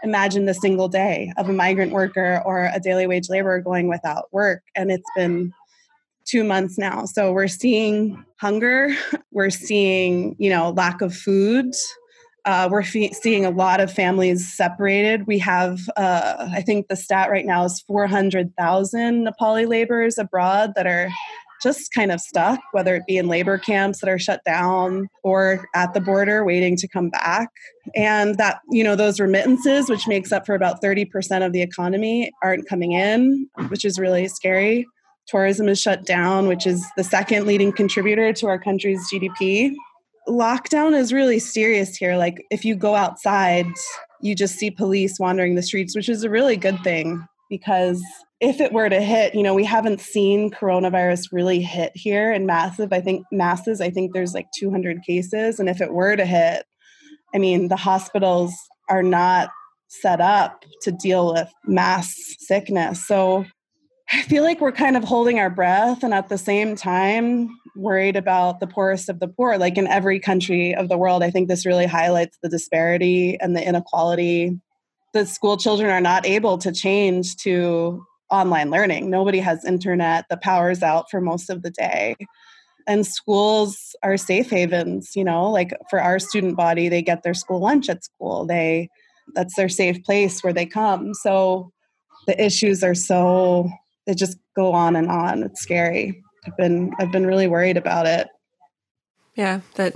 imagined 0.04 0.50
a 0.50 0.54
single 0.54 0.88
day 0.88 1.34
of 1.38 1.50
a 1.50 1.54
migrant 1.54 1.92
worker 1.92 2.42
or 2.46 2.70
a 2.74 2.80
daily 2.80 3.08
wage 3.08 3.30
laborer 3.30 3.60
going 3.60 3.88
without 3.88 4.26
work. 4.32 4.64
And 4.76 4.92
it's 4.92 5.10
been 5.16 5.54
two 6.26 6.44
months 6.44 6.78
now. 6.78 7.06
So 7.06 7.32
we're 7.32 7.48
seeing 7.48 8.24
hunger, 8.38 8.90
we're 9.32 9.50
seeing, 9.50 10.36
you 10.40 10.50
know, 10.50 10.72
lack 10.72 11.02
of 11.02 11.16
food, 11.16 11.74
uh, 12.46 12.68
we're 12.70 12.84
fe- 12.84 13.12
seeing 13.12 13.46
a 13.46 13.50
lot 13.50 13.80
of 13.80 13.92
families 13.92 14.54
separated. 14.54 15.28
We 15.28 15.40
have, 15.40 15.80
uh, 15.96 16.50
I 16.52 16.62
think 16.62 16.88
the 16.88 16.96
stat 16.96 17.30
right 17.30 17.46
now 17.46 17.64
is 17.64 17.82
400,000 17.88 19.28
Nepali 19.28 19.68
laborers 19.68 20.18
abroad 20.18 20.74
that 20.76 20.86
are 20.86 21.10
just 21.62 21.94
kind 21.94 22.12
of 22.12 22.20
stuck, 22.20 22.60
whether 22.74 22.94
it 22.96 23.04
be 23.08 23.18
in 23.18 23.30
labor 23.30 23.58
camps 23.58 24.02
that 24.02 24.10
are 24.10 24.20
shut 24.20 24.44
down 24.44 25.08
or 25.24 25.66
at 25.74 25.94
the 25.94 26.02
border 26.02 26.44
waiting 26.44 26.76
to 26.76 26.88
come 26.90 27.10
back. 27.10 27.48
And 27.96 28.38
that, 28.38 28.60
you 28.70 28.84
know, 28.84 28.98
those 28.98 29.20
remittances, 29.22 29.90
which 29.90 30.06
makes 30.06 30.34
up 30.34 30.46
for 30.46 30.56
about 30.56 30.82
30% 30.82 31.46
of 31.46 31.54
the 31.54 31.62
economy, 31.62 32.32
aren't 32.44 32.68
coming 32.68 32.92
in, 32.92 33.48
which 33.70 33.86
is 33.86 33.98
really 33.98 34.28
scary. 34.28 34.86
Tourism 35.28 35.70
is 35.70 35.80
shut 35.80 36.06
down, 36.06 36.48
which 36.48 36.68
is 36.68 36.86
the 36.98 37.04
second 37.04 37.46
leading 37.48 37.72
contributor 37.72 38.34
to 38.34 38.48
our 38.48 38.60
country's 38.60 39.10
GDP 39.12 39.74
lockdown 40.28 40.98
is 40.98 41.14
really 41.14 41.40
serious 41.40 41.96
here. 41.96 42.16
Like, 42.16 42.46
if 42.50 42.64
you 42.66 42.76
go 42.76 42.96
outside, 42.96 43.68
you 44.22 44.36
just 44.36 44.56
see 44.56 44.72
police 44.72 45.20
wandering 45.20 45.56
the 45.56 45.64
streets, 45.64 45.96
which 45.96 46.10
is 46.10 46.24
a 46.24 46.30
really 46.30 46.56
good 46.56 46.80
thing 46.84 47.26
because 47.50 48.02
if 48.40 48.60
it 48.60 48.74
were 48.74 48.90
to 48.90 49.02
hit, 49.02 49.36
you 49.36 49.44
know, 49.44 49.54
we 49.54 49.64
haven't 49.64 50.02
seen 50.02 50.50
coronavirus 50.50 51.28
really 51.32 51.62
hit 51.62 51.92
here 51.94 52.32
in 52.32 52.46
massive. 52.46 52.92
I 52.92 53.02
think 53.02 53.26
masses, 53.32 53.80
I 53.80 53.90
think 53.90 54.14
there's 54.14 54.34
like 54.34 54.48
200 54.58 55.04
cases. 55.04 55.60
And 55.60 55.70
if 55.70 55.82
it 55.82 55.94
were 55.94 56.16
to 56.16 56.26
hit, 56.26 56.66
I 57.34 57.38
mean, 57.38 57.68
the 57.68 57.76
hospitals 57.76 58.54
are 58.90 59.04
not 59.04 59.50
set 59.88 60.20
up 60.20 60.66
to 60.82 60.92
deal 60.92 61.34
with 61.34 61.50
mass 61.66 62.16
sickness. 62.40 63.06
So 63.06 63.46
I 64.14 64.22
feel 64.22 64.44
like 64.44 64.62
we're 64.62 64.72
kind 64.72 64.96
of 64.96 65.04
holding 65.04 65.40
our 65.40 65.50
breath 65.50 66.04
and 66.04 66.14
at 66.14 66.30
the 66.30 66.38
same 66.38 66.76
time 66.76 67.50
worried 67.76 68.16
about 68.16 68.60
the 68.60 68.68
poorest 68.68 69.10
of 69.10 69.20
the 69.20 69.28
poor. 69.28 69.58
Like 69.58 69.76
in 69.76 69.88
every 69.88 70.20
country 70.20 70.76
of 70.76 70.88
the 70.88 71.00
world, 71.00 71.24
I 71.24 71.32
think 71.32 71.50
this 71.50 71.66
really 71.66 71.88
highlights 71.88 72.38
the 72.44 72.50
disparity 72.50 73.40
and 73.42 73.56
the 73.56 73.68
inequality. 73.68 74.60
The 75.14 75.26
school 75.26 75.58
children 75.58 75.90
are 75.90 76.00
not 76.00 76.28
able 76.28 76.60
to 76.60 76.72
change 76.72 77.38
to 77.38 78.06
online 78.30 78.70
learning. 78.70 79.10
Nobody 79.10 79.40
has 79.40 79.66
internet, 79.66 80.26
the 80.30 80.38
power's 80.38 80.84
out 80.84 81.10
for 81.10 81.20
most 81.20 81.50
of 81.50 81.64
the 81.64 81.72
day. 81.72 82.16
And 82.86 83.08
schools 83.08 83.96
are 84.04 84.18
safe 84.18 84.52
havens, 84.52 85.16
you 85.16 85.24
know, 85.24 85.50
like 85.50 85.74
for 85.90 86.00
our 86.00 86.20
student 86.20 86.56
body, 86.56 86.88
they 86.88 87.02
get 87.02 87.24
their 87.24 87.34
school 87.34 87.62
lunch 87.62 87.90
at 87.90 88.04
school. 88.04 88.46
They 88.46 88.90
that's 89.34 89.56
their 89.56 89.70
safe 89.70 90.04
place 90.04 90.44
where 90.44 90.54
they 90.54 90.68
come. 90.68 91.16
So 91.16 91.72
the 92.28 92.40
issues 92.44 92.84
are 92.84 92.96
so 92.96 93.72
they 94.06 94.14
just 94.14 94.38
go 94.56 94.74
on 94.74 94.96
and 94.96 95.10
on. 95.10 95.44
It's 95.44 95.62
scary. 95.62 96.22
I've 96.46 96.58
been 96.58 96.92
I've 97.00 97.12
been 97.12 97.26
really 97.26 97.48
worried 97.48 97.78
about 97.78 98.06
it. 98.06 98.28
Yeah, 99.36 99.62
that 99.76 99.96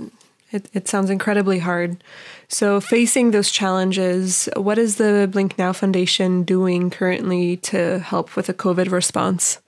it, 0.50 0.68
it 0.72 0.88
sounds 0.88 1.10
incredibly 1.10 1.58
hard. 1.58 2.02
So, 2.48 2.80
facing 2.80 3.30
those 3.30 3.50
challenges, 3.50 4.48
what 4.56 4.78
is 4.78 4.96
the 4.96 5.28
Blink 5.30 5.58
Now 5.58 5.72
Foundation 5.72 6.42
doing 6.42 6.90
currently 6.90 7.58
to 7.58 7.98
help 7.98 8.34
with 8.34 8.48
a 8.48 8.54
COVID 8.54 8.90
response? 8.90 9.60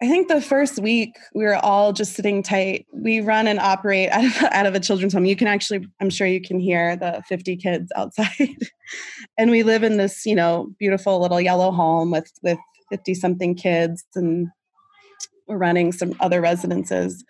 I 0.00 0.08
think 0.08 0.28
the 0.28 0.42
first 0.42 0.78
week 0.78 1.16
we 1.34 1.44
were 1.44 1.56
all 1.56 1.92
just 1.92 2.14
sitting 2.14 2.42
tight. 2.42 2.86
We 2.92 3.20
run 3.20 3.46
and 3.46 3.58
operate 3.58 4.10
out 4.10 4.24
of, 4.24 4.42
out 4.52 4.66
of 4.66 4.74
a 4.74 4.80
children's 4.80 5.14
home. 5.14 5.24
You 5.24 5.36
can 5.36 5.48
actually, 5.48 5.88
I'm 6.00 6.10
sure 6.10 6.26
you 6.26 6.40
can 6.40 6.60
hear 6.60 6.96
the 6.96 7.22
50 7.28 7.56
kids 7.56 7.90
outside. 7.96 8.56
and 9.38 9.50
we 9.50 9.62
live 9.62 9.82
in 9.82 9.96
this, 9.96 10.24
you 10.26 10.36
know, 10.36 10.68
beautiful 10.78 11.20
little 11.20 11.40
yellow 11.40 11.72
home 11.72 12.10
with 12.10 12.30
with 12.42 12.58
50 12.90 13.14
something 13.14 13.54
kids 13.54 14.04
and 14.14 14.48
we're 15.46 15.58
running 15.58 15.92
some 15.92 16.14
other 16.20 16.40
residences. 16.40 17.24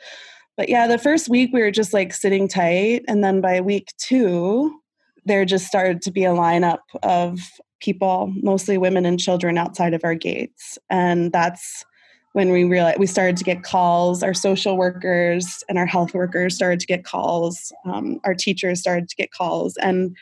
But 0.56 0.68
yeah, 0.68 0.86
the 0.86 0.98
first 0.98 1.28
week 1.28 1.50
we 1.52 1.60
were 1.60 1.70
just 1.70 1.92
like 1.92 2.14
sitting 2.14 2.48
tight. 2.48 3.04
And 3.08 3.22
then 3.22 3.40
by 3.40 3.60
week 3.60 3.92
two, 3.98 4.80
there 5.26 5.44
just 5.44 5.66
started 5.66 6.00
to 6.02 6.10
be 6.10 6.24
a 6.24 6.30
lineup 6.30 6.80
of 7.02 7.38
people, 7.80 8.32
mostly 8.42 8.78
women 8.78 9.04
and 9.04 9.20
children, 9.20 9.58
outside 9.58 9.92
of 9.92 10.04
our 10.04 10.14
gates. 10.14 10.78
And 10.88 11.32
that's 11.32 11.84
when 12.32 12.50
we 12.50 12.64
realized 12.64 12.98
we 12.98 13.06
started 13.06 13.36
to 13.38 13.44
get 13.44 13.62
calls. 13.62 14.22
Our 14.22 14.34
social 14.34 14.76
workers 14.76 15.62
and 15.68 15.78
our 15.78 15.86
health 15.86 16.14
workers 16.14 16.54
started 16.54 16.80
to 16.80 16.86
get 16.86 17.04
calls. 17.04 17.72
Um, 17.84 18.20
our 18.24 18.34
teachers 18.34 18.80
started 18.80 19.08
to 19.08 19.16
get 19.16 19.30
calls, 19.32 19.76
and 19.78 20.16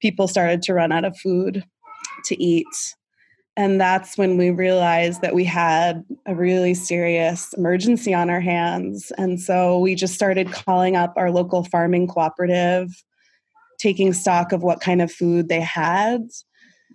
people 0.00 0.28
started 0.28 0.62
to 0.62 0.74
run 0.74 0.92
out 0.92 1.04
of 1.04 1.16
food 1.18 1.64
to 2.24 2.42
eat. 2.42 2.66
And 3.58 3.80
that's 3.80 4.16
when 4.16 4.36
we 4.36 4.50
realized 4.50 5.20
that 5.22 5.34
we 5.34 5.42
had 5.42 6.04
a 6.26 6.34
really 6.36 6.74
serious 6.74 7.52
emergency 7.54 8.14
on 8.14 8.30
our 8.30 8.38
hands. 8.38 9.10
And 9.18 9.40
so 9.40 9.80
we 9.80 9.96
just 9.96 10.14
started 10.14 10.52
calling 10.52 10.94
up 10.94 11.14
our 11.16 11.32
local 11.32 11.64
farming 11.64 12.06
cooperative, 12.06 12.88
taking 13.80 14.12
stock 14.12 14.52
of 14.52 14.62
what 14.62 14.80
kind 14.80 15.02
of 15.02 15.10
food 15.10 15.48
they 15.48 15.60
had, 15.60 16.22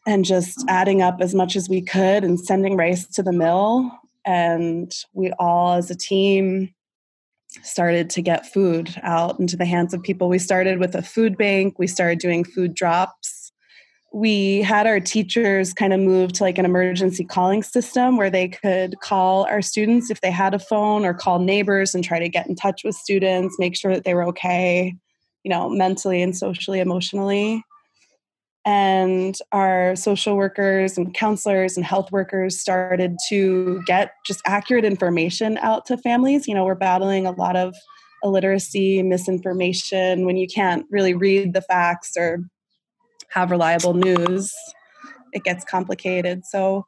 and 0.08 0.24
just 0.24 0.64
adding 0.70 1.02
up 1.02 1.18
as 1.20 1.36
much 1.36 1.58
as 1.58 1.68
we 1.68 1.82
could 1.82 2.24
and 2.24 2.40
sending 2.40 2.78
rice 2.78 3.08
to 3.08 3.22
the 3.22 3.34
mill. 3.34 3.92
And 4.24 4.90
we 5.12 5.34
all, 5.40 5.74
as 5.74 5.92
a 5.92 5.98
team, 5.98 6.74
started 7.62 8.10
to 8.12 8.22
get 8.22 8.46
food 8.46 8.96
out 9.04 9.38
into 9.38 9.58
the 9.58 9.66
hands 9.66 9.94
of 9.94 10.02
people. 10.02 10.30
We 10.30 10.40
started 10.40 10.80
with 10.80 10.96
a 10.96 11.02
food 11.02 11.38
bank, 11.38 11.78
we 11.78 11.88
started 11.88 12.20
doing 12.20 12.46
food 12.46 12.74
drops 12.74 13.43
we 14.14 14.62
had 14.62 14.86
our 14.86 15.00
teachers 15.00 15.74
kind 15.74 15.92
of 15.92 16.00
move 16.00 16.32
to 16.34 16.44
like 16.44 16.60
an 16.60 16.66
emergency 16.66 17.26
calling 17.26 17.64
system 17.64 18.16
where 18.16 18.30
they 18.30 18.48
could 18.48 19.00
call 19.00 19.46
our 19.46 19.62
students 19.62 20.12
if 20.12 20.22
they 20.22 20.30
had 20.30 20.54
a 20.54 20.60
phone 20.60 21.04
or 21.04 21.16
call 21.16 21.40
neighbors 21.40 21.96
and 21.96 22.04
try 22.04 22.20
to 22.20 22.30
get 22.30 22.46
in 22.46 22.56
touch 22.56 22.84
with 22.84 22.96
students, 22.96 23.56
make 23.58 23.76
sure 23.76 23.92
that 23.92 24.04
they 24.04 24.14
were 24.14 24.24
okay, 24.24 24.96
you 25.44 25.50
know, 25.50 25.68
mentally 25.68 26.22
and 26.22 26.38
socially, 26.38 26.80
emotionally. 26.80 27.64
And 28.66 29.36
our 29.52 29.96
social 29.96 30.38
workers 30.38 30.96
and 30.96 31.12
counselors 31.12 31.76
and 31.76 31.84
health 31.84 32.12
workers 32.12 32.60
started 32.60 33.18
to 33.30 33.82
get 33.88 34.12
just 34.28 34.42
accurate 34.46 34.86
information 34.86 35.58
out 35.58 35.88
to 35.88 35.98
families. 35.98 36.48
You 36.48 36.54
know, 36.54 36.66
we're 36.66 36.76
battling 36.76 37.26
a 37.26 37.32
lot 37.32 37.56
of 37.56 37.76
illiteracy, 38.22 39.02
misinformation 39.02 40.24
when 40.24 40.38
you 40.38 40.48
can't 40.48 40.86
really 40.92 41.16
read 41.16 41.54
the 41.54 41.62
facts 41.62 42.16
or 42.16 42.46
have 43.34 43.52
reliable 43.52 43.94
news, 43.94 44.54
it 45.34 45.44
gets 45.44 45.66
complicated. 45.66 46.46
So 46.46 46.86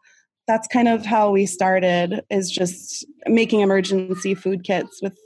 that's 0.47 0.67
kind 0.67 0.87
of 0.87 1.05
how 1.05 1.31
we 1.31 1.45
started 1.45 2.23
is 2.29 2.51
just 2.51 3.05
making 3.25 3.61
emergency 3.61 4.35
food 4.35 4.63
kits 4.63 5.01
with 5.01 5.17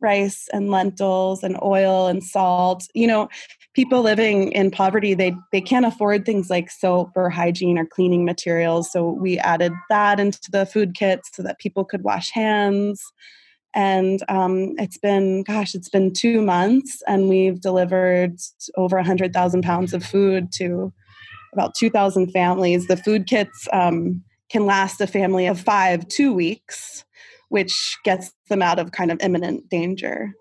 rice 0.00 0.48
and 0.52 0.70
lentils 0.70 1.42
and 1.42 1.58
oil 1.62 2.08
and 2.08 2.22
salt. 2.22 2.84
You 2.94 3.06
know, 3.06 3.28
people 3.74 4.02
living 4.02 4.52
in 4.52 4.70
poverty, 4.70 5.14
they 5.14 5.34
they 5.52 5.60
can't 5.60 5.86
afford 5.86 6.26
things 6.26 6.50
like 6.50 6.70
soap 6.70 7.10
or 7.14 7.30
hygiene 7.30 7.78
or 7.78 7.86
cleaning 7.86 8.24
materials. 8.24 8.90
So 8.90 9.08
we 9.08 9.38
added 9.38 9.72
that 9.88 10.18
into 10.18 10.50
the 10.50 10.66
food 10.66 10.94
kits 10.94 11.30
so 11.32 11.42
that 11.44 11.58
people 11.58 11.84
could 11.84 12.02
wash 12.02 12.30
hands 12.30 13.12
and 13.76 14.22
um, 14.28 14.74
it's 14.78 14.96
been 14.96 15.42
gosh 15.42 15.74
it's 15.74 15.90
been 15.90 16.12
two 16.12 16.40
months 16.40 17.02
and 17.06 17.28
we've 17.28 17.60
delivered 17.60 18.34
over 18.76 18.96
100000 18.96 19.62
pounds 19.62 19.92
of 19.92 20.02
food 20.02 20.50
to 20.52 20.92
about 21.52 21.74
2000 21.74 22.32
families. 22.32 22.86
The 22.86 22.96
food 22.96 23.26
kits 23.26 23.68
um, 23.72 24.24
can 24.50 24.66
last 24.66 25.00
a 25.00 25.06
family 25.06 25.46
of 25.46 25.60
five 25.60 26.08
two 26.08 26.32
weeks 26.32 27.04
which 27.48 27.96
gets 28.02 28.32
them 28.48 28.62
out 28.62 28.80
of 28.80 28.90
kind 28.90 29.12
of 29.12 29.20
imminent 29.22 29.68
danger. 29.68 30.32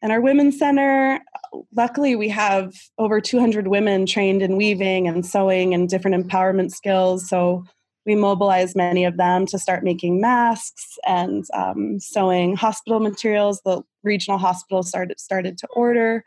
And 0.00 0.12
our 0.12 0.20
women's 0.20 0.58
center 0.58 1.20
luckily 1.74 2.14
we 2.14 2.28
have 2.28 2.74
over 2.98 3.20
200 3.20 3.66
women 3.66 4.06
trained 4.06 4.40
in 4.40 4.56
weaving 4.56 5.08
and 5.08 5.26
sewing 5.26 5.74
and 5.74 5.88
different 5.88 6.24
empowerment 6.24 6.70
skills. 6.70 7.28
So 7.28 7.64
we 8.06 8.14
mobilized 8.14 8.76
many 8.76 9.04
of 9.04 9.16
them 9.16 9.46
to 9.46 9.58
start 9.58 9.84
making 9.84 10.20
masks 10.20 10.98
and 11.06 11.44
um, 11.54 11.98
sewing 11.98 12.56
hospital 12.56 13.00
materials. 13.00 13.60
The 13.64 13.82
regional 14.02 14.38
hospitals 14.38 14.88
started 14.88 15.18
started 15.18 15.58
to 15.58 15.66
order 15.74 16.24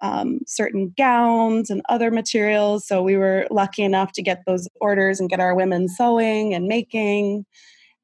um, 0.00 0.40
certain 0.46 0.94
gowns 0.96 1.70
and 1.70 1.82
other 1.88 2.10
materials. 2.10 2.86
So 2.86 3.02
we 3.02 3.16
were 3.16 3.46
lucky 3.50 3.82
enough 3.82 4.12
to 4.12 4.22
get 4.22 4.42
those 4.46 4.68
orders 4.80 5.20
and 5.20 5.28
get 5.28 5.40
our 5.40 5.54
women 5.54 5.88
sewing 5.88 6.54
and 6.54 6.66
making. 6.66 7.44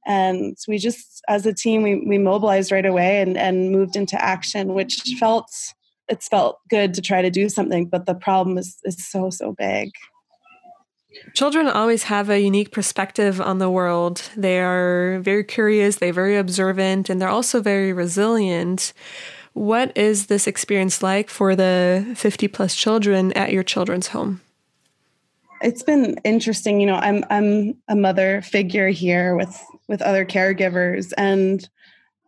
And 0.07 0.57
we 0.69 0.79
just, 0.79 1.23
as 1.29 1.47
a 1.47 1.55
team, 1.55 1.83
we, 1.83 2.05
we 2.07 2.19
mobilized 2.19 2.71
right 2.73 2.85
away 2.85 3.23
and, 3.23 3.39
and 3.39 3.71
moved 3.71 3.97
into 3.97 4.23
action, 4.23 4.75
which 4.75 5.01
felt 5.19 5.51
it's 6.09 6.29
felt 6.29 6.59
good 6.69 6.95
to 6.95 7.01
try 7.01 7.23
to 7.23 7.31
do 7.31 7.49
something, 7.49 7.87
but 7.87 8.07
the 8.07 8.15
problem 8.15 8.59
is 8.59 8.79
is 8.85 9.03
so 9.07 9.31
so 9.31 9.55
big. 9.57 9.91
Children 11.35 11.69
always 11.69 12.05
have 12.05 12.31
a 12.31 12.41
unique 12.41 12.71
perspective 12.71 13.41
on 13.41 13.59
the 13.59 13.71
world. 13.71 14.31
They 14.37 14.61
are 14.61 15.19
very 15.21 15.45
curious, 15.45 15.97
they're 15.97 16.13
very 16.13 16.37
observant, 16.37 17.11
and 17.11 17.21
they're 17.21 17.29
also 17.29 17.61
very 17.61 17.93
resilient. 17.93 18.93
What 19.53 19.97
is 19.97 20.27
this 20.27 20.47
experience 20.47 21.03
like 21.03 21.31
for 21.31 21.55
the 21.55 22.13
50 22.17 22.49
plus 22.49 22.75
children 22.75 23.33
at 23.33 23.53
your 23.53 23.63
children's 23.63 24.09
home? 24.09 24.41
It's 25.63 25.83
been 25.83 26.17
interesting. 26.25 26.81
You 26.81 26.87
know, 26.87 26.97
I'm 26.97 27.25
I'm 27.31 27.77
a 27.89 27.97
mother 27.97 28.43
figure 28.43 28.89
here 28.89 29.35
with 29.37 29.59
with 29.89 30.03
other 30.03 30.25
caregivers 30.25 31.13
and 31.17 31.69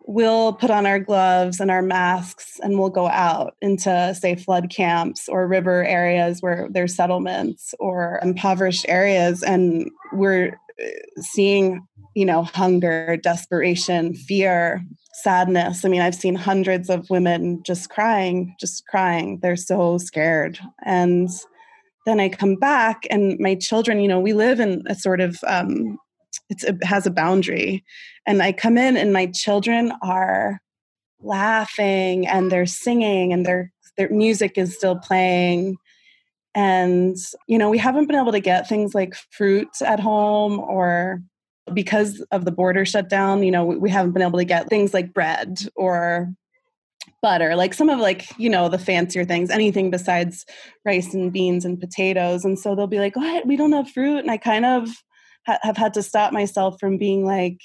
we'll 0.06 0.52
put 0.52 0.70
on 0.70 0.86
our 0.86 1.00
gloves 1.00 1.58
and 1.60 1.70
our 1.70 1.82
masks 1.82 2.60
and 2.62 2.78
we'll 2.78 2.90
go 2.90 3.08
out 3.08 3.56
into 3.60 4.14
say 4.18 4.36
flood 4.36 4.70
camps 4.70 5.28
or 5.28 5.48
river 5.48 5.84
areas 5.84 6.40
where 6.40 6.68
there's 6.70 6.94
settlements 6.94 7.74
or 7.80 8.20
impoverished 8.22 8.86
areas. 8.88 9.42
And 9.42 9.90
we're 10.12 10.58
uh, 10.82 10.88
seeing 11.20 11.86
you 12.14 12.24
know 12.24 12.44
hunger 12.44 13.16
desperation 13.16 14.14
fear 14.14 14.82
sadness. 15.12 15.84
I 15.84 15.88
mean 15.88 16.02
i've 16.02 16.14
seen 16.14 16.34
hundreds 16.34 16.88
of 16.88 17.10
women 17.10 17.62
just 17.64 17.90
crying 17.90 18.54
just 18.60 18.86
crying. 18.86 19.40
They're 19.42 19.56
so 19.56 19.98
scared. 19.98 20.58
And 20.84 21.28
then 22.06 22.20
i 22.20 22.28
come 22.28 22.54
back 22.54 23.06
and 23.10 23.36
my 23.40 23.56
children 23.56 23.98
you 23.98 24.06
know 24.06 24.20
we 24.20 24.32
live 24.32 24.60
in 24.60 24.84
a 24.86 24.94
sort 24.94 25.20
of 25.20 25.38
um, 25.44 25.98
it's, 26.48 26.64
it 26.64 26.82
has 26.84 27.06
a 27.06 27.10
boundary. 27.10 27.84
And 28.26 28.42
I 28.42 28.52
come 28.52 28.78
in 28.78 28.96
and 28.96 29.12
my 29.12 29.26
children 29.26 29.92
are 30.02 30.60
laughing 31.20 32.26
and 32.26 32.50
they're 32.50 32.66
singing 32.66 33.32
and 33.32 33.44
their 33.44 33.72
their 33.96 34.10
music 34.10 34.58
is 34.58 34.74
still 34.74 34.96
playing. 34.96 35.76
And 36.54 37.16
you 37.46 37.58
know, 37.58 37.70
we 37.70 37.78
haven't 37.78 38.06
been 38.06 38.16
able 38.16 38.32
to 38.32 38.40
get 38.40 38.68
things 38.68 38.94
like 38.94 39.14
fruit 39.30 39.68
at 39.84 40.00
home 40.00 40.58
or 40.60 41.22
because 41.74 42.20
of 42.30 42.44
the 42.44 42.52
border 42.52 42.84
shutdown, 42.84 43.42
you 43.42 43.50
know, 43.50 43.64
we 43.64 43.90
haven't 43.90 44.12
been 44.12 44.22
able 44.22 44.38
to 44.38 44.44
get 44.44 44.68
things 44.68 44.94
like 44.94 45.12
bread 45.12 45.58
or 45.74 46.32
butter, 47.22 47.56
like 47.56 47.74
some 47.74 47.88
of 47.88 47.98
like, 47.98 48.26
you 48.38 48.48
know, 48.48 48.68
the 48.68 48.78
fancier 48.78 49.24
things, 49.24 49.50
anything 49.50 49.90
besides 49.90 50.46
rice 50.84 51.12
and 51.12 51.32
beans 51.32 51.64
and 51.64 51.80
potatoes. 51.80 52.44
And 52.44 52.58
so 52.58 52.74
they'll 52.74 52.86
be 52.86 53.00
like, 53.00 53.16
what? 53.16 53.46
We 53.46 53.56
don't 53.56 53.72
have 53.72 53.90
fruit. 53.90 54.18
And 54.18 54.30
I 54.30 54.36
kind 54.36 54.64
of 54.64 54.88
ha- 55.46 55.58
have 55.62 55.76
had 55.76 55.94
to 55.94 56.02
stop 56.02 56.32
myself 56.32 56.78
from 56.78 56.98
being 56.98 57.24
like, 57.24 57.60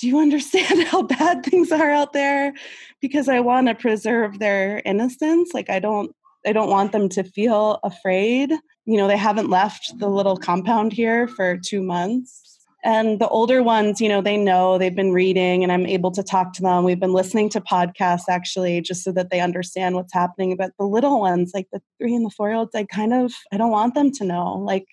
do 0.00 0.06
you 0.06 0.18
understand 0.18 0.84
how 0.88 1.02
bad 1.02 1.44
things 1.44 1.72
are 1.72 1.90
out 1.90 2.12
there? 2.12 2.54
Because 3.00 3.28
I 3.28 3.40
want 3.40 3.68
to 3.68 3.74
preserve 3.74 4.38
their 4.38 4.82
innocence. 4.84 5.52
Like 5.54 5.70
I 5.70 5.78
don't 5.78 6.14
I 6.46 6.52
don't 6.52 6.70
want 6.70 6.92
them 6.92 7.08
to 7.10 7.24
feel 7.24 7.80
afraid. 7.82 8.52
You 8.84 8.96
know, 8.96 9.08
they 9.08 9.16
haven't 9.16 9.50
left 9.50 9.98
the 9.98 10.08
little 10.08 10.36
compound 10.36 10.92
here 10.92 11.26
for 11.26 11.56
2 11.56 11.82
months. 11.82 12.42
And 12.84 13.20
the 13.20 13.26
older 13.28 13.64
ones, 13.64 14.00
you 14.00 14.08
know, 14.08 14.22
they 14.22 14.36
know 14.36 14.78
they've 14.78 14.94
been 14.94 15.12
reading 15.12 15.64
and 15.64 15.72
I'm 15.72 15.86
able 15.86 16.12
to 16.12 16.22
talk 16.22 16.52
to 16.52 16.62
them. 16.62 16.84
We've 16.84 17.00
been 17.00 17.12
listening 17.12 17.48
to 17.50 17.60
podcasts 17.60 18.28
actually 18.28 18.80
just 18.80 19.02
so 19.02 19.10
that 19.10 19.30
they 19.30 19.40
understand 19.40 19.96
what's 19.96 20.12
happening. 20.12 20.56
But 20.56 20.70
the 20.78 20.84
little 20.84 21.18
ones, 21.18 21.50
like 21.52 21.66
the 21.72 21.82
three 21.98 22.14
and 22.14 22.24
the 22.24 22.30
four 22.30 22.48
year 22.48 22.58
olds, 22.58 22.76
I 22.76 22.84
kind 22.84 23.12
of 23.12 23.32
I 23.52 23.56
don't 23.56 23.72
want 23.72 23.94
them 23.94 24.12
to 24.12 24.24
know. 24.24 24.54
Like 24.58 24.86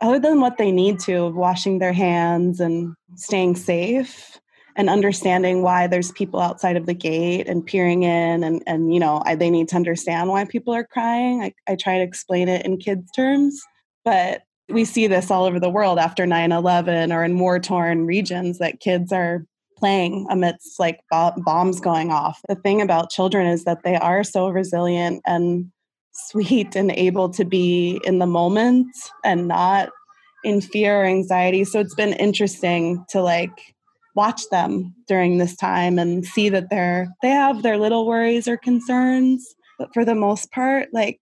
other 0.00 0.18
than 0.18 0.40
what 0.40 0.58
they 0.58 0.72
need 0.72 0.98
to 1.00 1.24
of 1.24 1.34
washing 1.34 1.78
their 1.78 1.92
hands 1.92 2.60
and 2.60 2.94
staying 3.16 3.56
safe 3.56 4.38
and 4.76 4.88
understanding 4.88 5.62
why 5.62 5.86
there's 5.86 6.12
people 6.12 6.40
outside 6.40 6.76
of 6.76 6.86
the 6.86 6.94
gate 6.94 7.48
and 7.48 7.66
peering 7.66 8.02
in 8.04 8.44
and, 8.44 8.62
and 8.66 8.94
you 8.94 9.00
know 9.00 9.22
I, 9.26 9.34
they 9.34 9.50
need 9.50 9.68
to 9.68 9.76
understand 9.76 10.30
why 10.30 10.44
people 10.44 10.74
are 10.74 10.84
crying. 10.84 11.42
I, 11.42 11.54
I 11.68 11.76
try 11.76 11.98
to 11.98 12.04
explain 12.04 12.48
it 12.48 12.64
in 12.64 12.78
kids 12.78 13.10
terms 13.12 13.60
but 14.04 14.42
we 14.68 14.84
see 14.84 15.06
this 15.06 15.30
all 15.30 15.44
over 15.44 15.58
the 15.58 15.70
world 15.70 15.98
after 15.98 16.24
9-11 16.24 17.14
or 17.14 17.24
in 17.24 17.38
war-torn 17.38 18.06
regions 18.06 18.58
that 18.58 18.80
kids 18.80 19.12
are 19.12 19.44
playing 19.76 20.26
amidst 20.30 20.78
like 20.78 21.00
bombs 21.10 21.80
going 21.80 22.10
off. 22.10 22.40
The 22.48 22.54
thing 22.54 22.80
about 22.80 23.10
children 23.10 23.46
is 23.46 23.64
that 23.64 23.82
they 23.82 23.96
are 23.96 24.22
so 24.22 24.48
resilient 24.48 25.22
and 25.26 25.70
sweet 26.28 26.76
and 26.76 26.90
able 26.92 27.28
to 27.30 27.44
be 27.44 28.00
in 28.04 28.18
the 28.18 28.26
moment 28.26 28.94
and 29.24 29.48
not 29.48 29.90
in 30.44 30.60
fear 30.60 31.02
or 31.02 31.04
anxiety. 31.04 31.64
So 31.64 31.80
it's 31.80 31.94
been 31.94 32.14
interesting 32.14 33.04
to 33.10 33.22
like 33.22 33.74
watch 34.16 34.42
them 34.50 34.94
during 35.06 35.38
this 35.38 35.56
time 35.56 35.98
and 35.98 36.24
see 36.24 36.48
that 36.48 36.70
they're 36.70 37.08
they 37.22 37.28
have 37.30 37.62
their 37.62 37.78
little 37.78 38.06
worries 38.06 38.48
or 38.48 38.56
concerns, 38.56 39.54
but 39.78 39.88
for 39.94 40.04
the 40.04 40.14
most 40.14 40.50
part, 40.50 40.88
like 40.92 41.20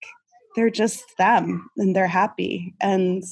they're 0.57 0.71
just 0.71 1.17
them 1.19 1.69
and 1.77 1.95
they're 1.95 2.09
happy 2.09 2.75
and 2.81 3.23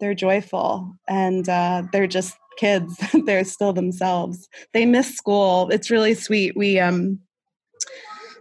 they're 0.00 0.14
joyful 0.14 0.94
and 1.08 1.48
uh, 1.48 1.82
they're 1.92 2.06
just 2.06 2.36
kids. 2.56 2.96
They're 3.24 3.44
still 3.44 3.72
themselves. 3.72 4.48
They 4.72 4.86
miss 4.86 5.14
school. 5.14 5.68
It's 5.70 5.90
really 5.90 6.14
sweet. 6.14 6.56
We 6.56 6.78
um 6.78 7.18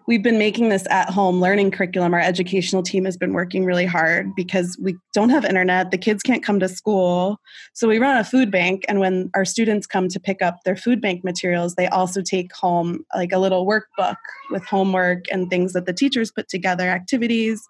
we've 0.07 0.23
been 0.23 0.37
making 0.37 0.69
this 0.69 0.85
at 0.89 1.09
home 1.09 1.39
learning 1.39 1.71
curriculum. 1.71 2.13
Our 2.13 2.19
educational 2.19 2.83
team 2.83 3.05
has 3.05 3.17
been 3.17 3.33
working 3.33 3.65
really 3.65 3.85
hard 3.85 4.35
because 4.35 4.77
we 4.81 4.97
don't 5.13 5.29
have 5.29 5.45
internet. 5.45 5.91
The 5.91 5.97
kids 5.97 6.23
can't 6.23 6.43
come 6.43 6.59
to 6.59 6.67
school. 6.67 7.39
So 7.73 7.87
we 7.87 7.99
run 7.99 8.17
a 8.17 8.23
food 8.23 8.51
bank. 8.51 8.83
And 8.87 8.99
when 8.99 9.29
our 9.33 9.45
students 9.45 9.87
come 9.87 10.09
to 10.09 10.19
pick 10.19 10.41
up 10.41 10.63
their 10.65 10.75
food 10.75 11.01
bank 11.01 11.23
materials, 11.23 11.75
they 11.75 11.87
also 11.87 12.21
take 12.21 12.53
home 12.53 13.05
like 13.15 13.31
a 13.31 13.39
little 13.39 13.65
workbook 13.65 14.17
with 14.51 14.65
homework 14.65 15.25
and 15.31 15.49
things 15.49 15.73
that 15.73 15.85
the 15.85 15.93
teachers 15.93 16.31
put 16.31 16.49
together, 16.49 16.89
activities. 16.89 17.61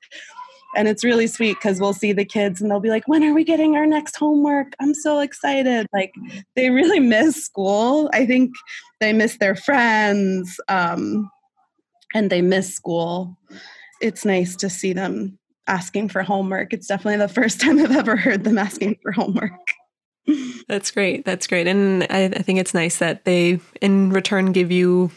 And 0.75 0.87
it's 0.87 1.03
really 1.03 1.27
sweet 1.27 1.53
because 1.53 1.79
we'll 1.79 1.93
see 1.93 2.13
the 2.13 2.25
kids 2.25 2.59
and 2.59 2.71
they'll 2.71 2.79
be 2.79 2.89
like, 2.89 3.07
when 3.07 3.23
are 3.23 3.33
we 3.33 3.43
getting 3.43 3.75
our 3.75 3.85
next 3.85 4.15
homework? 4.15 4.73
I'm 4.79 4.95
so 4.95 5.19
excited. 5.19 5.85
Like 5.93 6.13
they 6.55 6.71
really 6.71 6.99
miss 6.99 7.45
school. 7.45 8.09
I 8.11 8.25
think 8.25 8.51
they 8.99 9.13
miss 9.13 9.37
their 9.37 9.55
friends. 9.55 10.59
Um, 10.69 11.29
and 12.13 12.29
they 12.29 12.41
miss 12.41 12.73
school, 12.73 13.37
it's 14.01 14.25
nice 14.25 14.55
to 14.57 14.69
see 14.69 14.93
them 14.93 15.39
asking 15.67 16.09
for 16.09 16.23
homework. 16.23 16.73
It's 16.73 16.87
definitely 16.87 17.17
the 17.17 17.33
first 17.33 17.61
time 17.61 17.79
I've 17.79 17.91
ever 17.91 18.15
heard 18.15 18.43
them 18.43 18.57
asking 18.57 18.97
for 19.01 19.11
homework. 19.11 19.51
That's 20.67 20.91
great. 20.91 21.25
That's 21.25 21.47
great. 21.47 21.67
And 21.67 22.03
I, 22.09 22.25
I, 22.25 22.41
think 22.41 22.59
it's 22.59 22.73
nice 22.73 22.99
that 22.99 23.25
they, 23.25 23.59
in 23.81 24.09
return, 24.09 24.53
give 24.53 24.71
you 24.71 25.11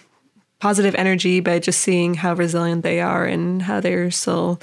positive 0.59 0.95
energy 0.97 1.41
by 1.41 1.59
just 1.59 1.81
seeing 1.81 2.15
how 2.15 2.35
resilient 2.35 2.83
they 2.83 3.01
are 3.01 3.25
and 3.25 3.63
how 3.63 3.81
they're 3.81 4.11
still 4.11 4.61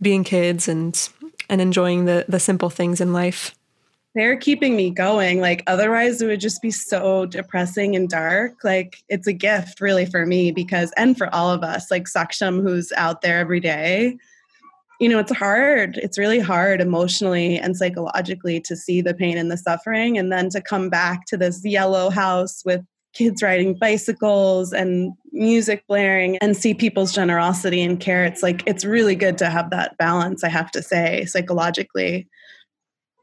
being 0.00 0.24
kids 0.24 0.66
and 0.68 1.08
and 1.48 1.60
enjoying 1.60 2.06
the 2.06 2.24
the 2.26 2.40
simple 2.40 2.70
things 2.70 3.00
in 3.00 3.12
life 3.12 3.54
they're 4.16 4.36
keeping 4.36 4.74
me 4.74 4.88
going. 4.90 5.40
Like 5.42 5.62
otherwise 5.66 6.22
it 6.22 6.26
would 6.26 6.40
just 6.40 6.62
be 6.62 6.70
so 6.70 7.26
depressing 7.26 7.94
and 7.94 8.08
dark. 8.08 8.64
Like 8.64 9.04
it's 9.10 9.26
a 9.26 9.32
gift 9.32 9.78
really 9.78 10.06
for 10.06 10.24
me 10.24 10.52
because 10.52 10.90
and 10.96 11.18
for 11.18 11.32
all 11.34 11.50
of 11.50 11.62
us, 11.62 11.90
like 11.90 12.04
Saksham 12.04 12.62
who's 12.62 12.90
out 12.96 13.20
there 13.20 13.38
every 13.38 13.60
day. 13.60 14.16
You 15.00 15.10
know, 15.10 15.18
it's 15.18 15.36
hard. 15.36 15.98
It's 15.98 16.16
really 16.16 16.38
hard 16.38 16.80
emotionally 16.80 17.58
and 17.58 17.76
psychologically 17.76 18.58
to 18.62 18.74
see 18.74 19.02
the 19.02 19.12
pain 19.12 19.36
and 19.36 19.50
the 19.50 19.58
suffering 19.58 20.16
and 20.16 20.32
then 20.32 20.48
to 20.50 20.62
come 20.62 20.88
back 20.88 21.26
to 21.26 21.36
this 21.36 21.62
yellow 21.62 22.08
house 22.08 22.62
with 22.64 22.80
kids 23.12 23.42
riding 23.42 23.74
bicycles 23.74 24.72
and 24.72 25.12
music 25.32 25.84
blaring 25.88 26.38
and 26.38 26.56
see 26.56 26.72
people's 26.72 27.12
generosity 27.14 27.82
and 27.82 28.00
care. 28.00 28.24
It's 28.24 28.42
like 28.42 28.62
it's 28.66 28.86
really 28.86 29.14
good 29.14 29.36
to 29.38 29.50
have 29.50 29.68
that 29.70 29.98
balance, 29.98 30.42
I 30.42 30.48
have 30.48 30.70
to 30.70 30.82
say, 30.82 31.26
psychologically. 31.26 32.26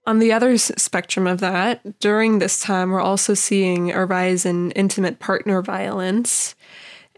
On 0.05 0.19
the 0.19 0.33
other 0.33 0.57
spectrum 0.57 1.27
of 1.27 1.39
that, 1.39 1.99
during 1.99 2.39
this 2.39 2.59
time, 2.59 2.91
we're 2.91 2.99
also 3.01 3.33
seeing 3.33 3.91
a 3.91 4.05
rise 4.05 4.45
in 4.45 4.71
intimate 4.71 5.19
partner 5.19 5.61
violence. 5.61 6.55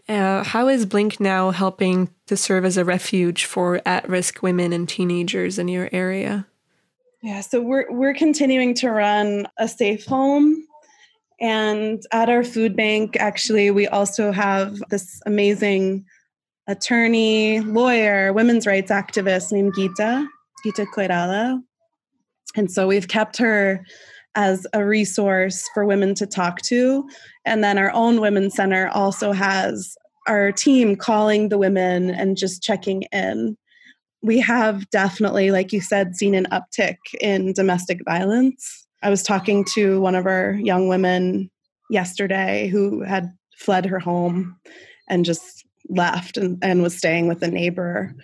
Uh, 0.08 0.44
how 0.44 0.68
is 0.68 0.86
Blink 0.86 1.18
now 1.18 1.50
helping 1.50 2.08
to 2.26 2.36
serve 2.36 2.64
as 2.64 2.76
a 2.76 2.84
refuge 2.84 3.44
for 3.44 3.82
at 3.84 4.08
risk 4.08 4.40
women 4.40 4.72
and 4.72 4.88
teenagers 4.88 5.58
in 5.58 5.66
your 5.66 5.88
area? 5.90 6.46
Yeah, 7.22 7.40
so 7.40 7.60
we're, 7.60 7.90
we're 7.90 8.14
continuing 8.14 8.72
to 8.74 8.90
run 8.90 9.48
a 9.58 9.66
safe 9.66 10.06
home. 10.06 10.64
And 11.40 12.00
at 12.12 12.28
our 12.28 12.44
food 12.44 12.76
bank, 12.76 13.16
actually, 13.18 13.72
we 13.72 13.88
also 13.88 14.30
have 14.30 14.80
this 14.90 15.20
amazing 15.26 16.04
attorney, 16.68 17.60
lawyer, 17.60 18.32
women's 18.32 18.64
rights 18.64 18.92
activist 18.92 19.50
named 19.50 19.74
Gita, 19.74 20.26
Gita 20.62 20.86
Koirala, 20.94 21.60
and 22.56 22.70
so 22.70 22.86
we've 22.86 23.08
kept 23.08 23.36
her 23.38 23.84
as 24.34 24.66
a 24.72 24.84
resource 24.84 25.68
for 25.72 25.84
women 25.84 26.14
to 26.14 26.26
talk 26.26 26.60
to. 26.62 27.08
And 27.44 27.64
then 27.64 27.78
our 27.78 27.90
own 27.92 28.20
Women's 28.20 28.54
Center 28.54 28.88
also 28.88 29.32
has 29.32 29.96
our 30.28 30.52
team 30.52 30.96
calling 30.96 31.48
the 31.48 31.58
women 31.58 32.10
and 32.10 32.36
just 32.36 32.62
checking 32.62 33.02
in. 33.12 33.56
We 34.22 34.38
have 34.40 34.88
definitely, 34.90 35.50
like 35.50 35.72
you 35.72 35.80
said, 35.80 36.16
seen 36.16 36.34
an 36.34 36.46
uptick 36.52 36.96
in 37.20 37.52
domestic 37.54 38.00
violence. 38.04 38.86
I 39.02 39.10
was 39.10 39.22
talking 39.22 39.64
to 39.74 40.00
one 40.00 40.14
of 40.14 40.26
our 40.26 40.52
young 40.52 40.88
women 40.88 41.50
yesterday 41.90 42.68
who 42.68 43.02
had 43.02 43.32
fled 43.56 43.86
her 43.86 43.98
home 43.98 44.56
and 45.08 45.24
just 45.24 45.64
left 45.88 46.36
and, 46.36 46.58
and 46.62 46.82
was 46.82 46.96
staying 46.96 47.28
with 47.28 47.42
a 47.42 47.48
neighbor 47.48 48.14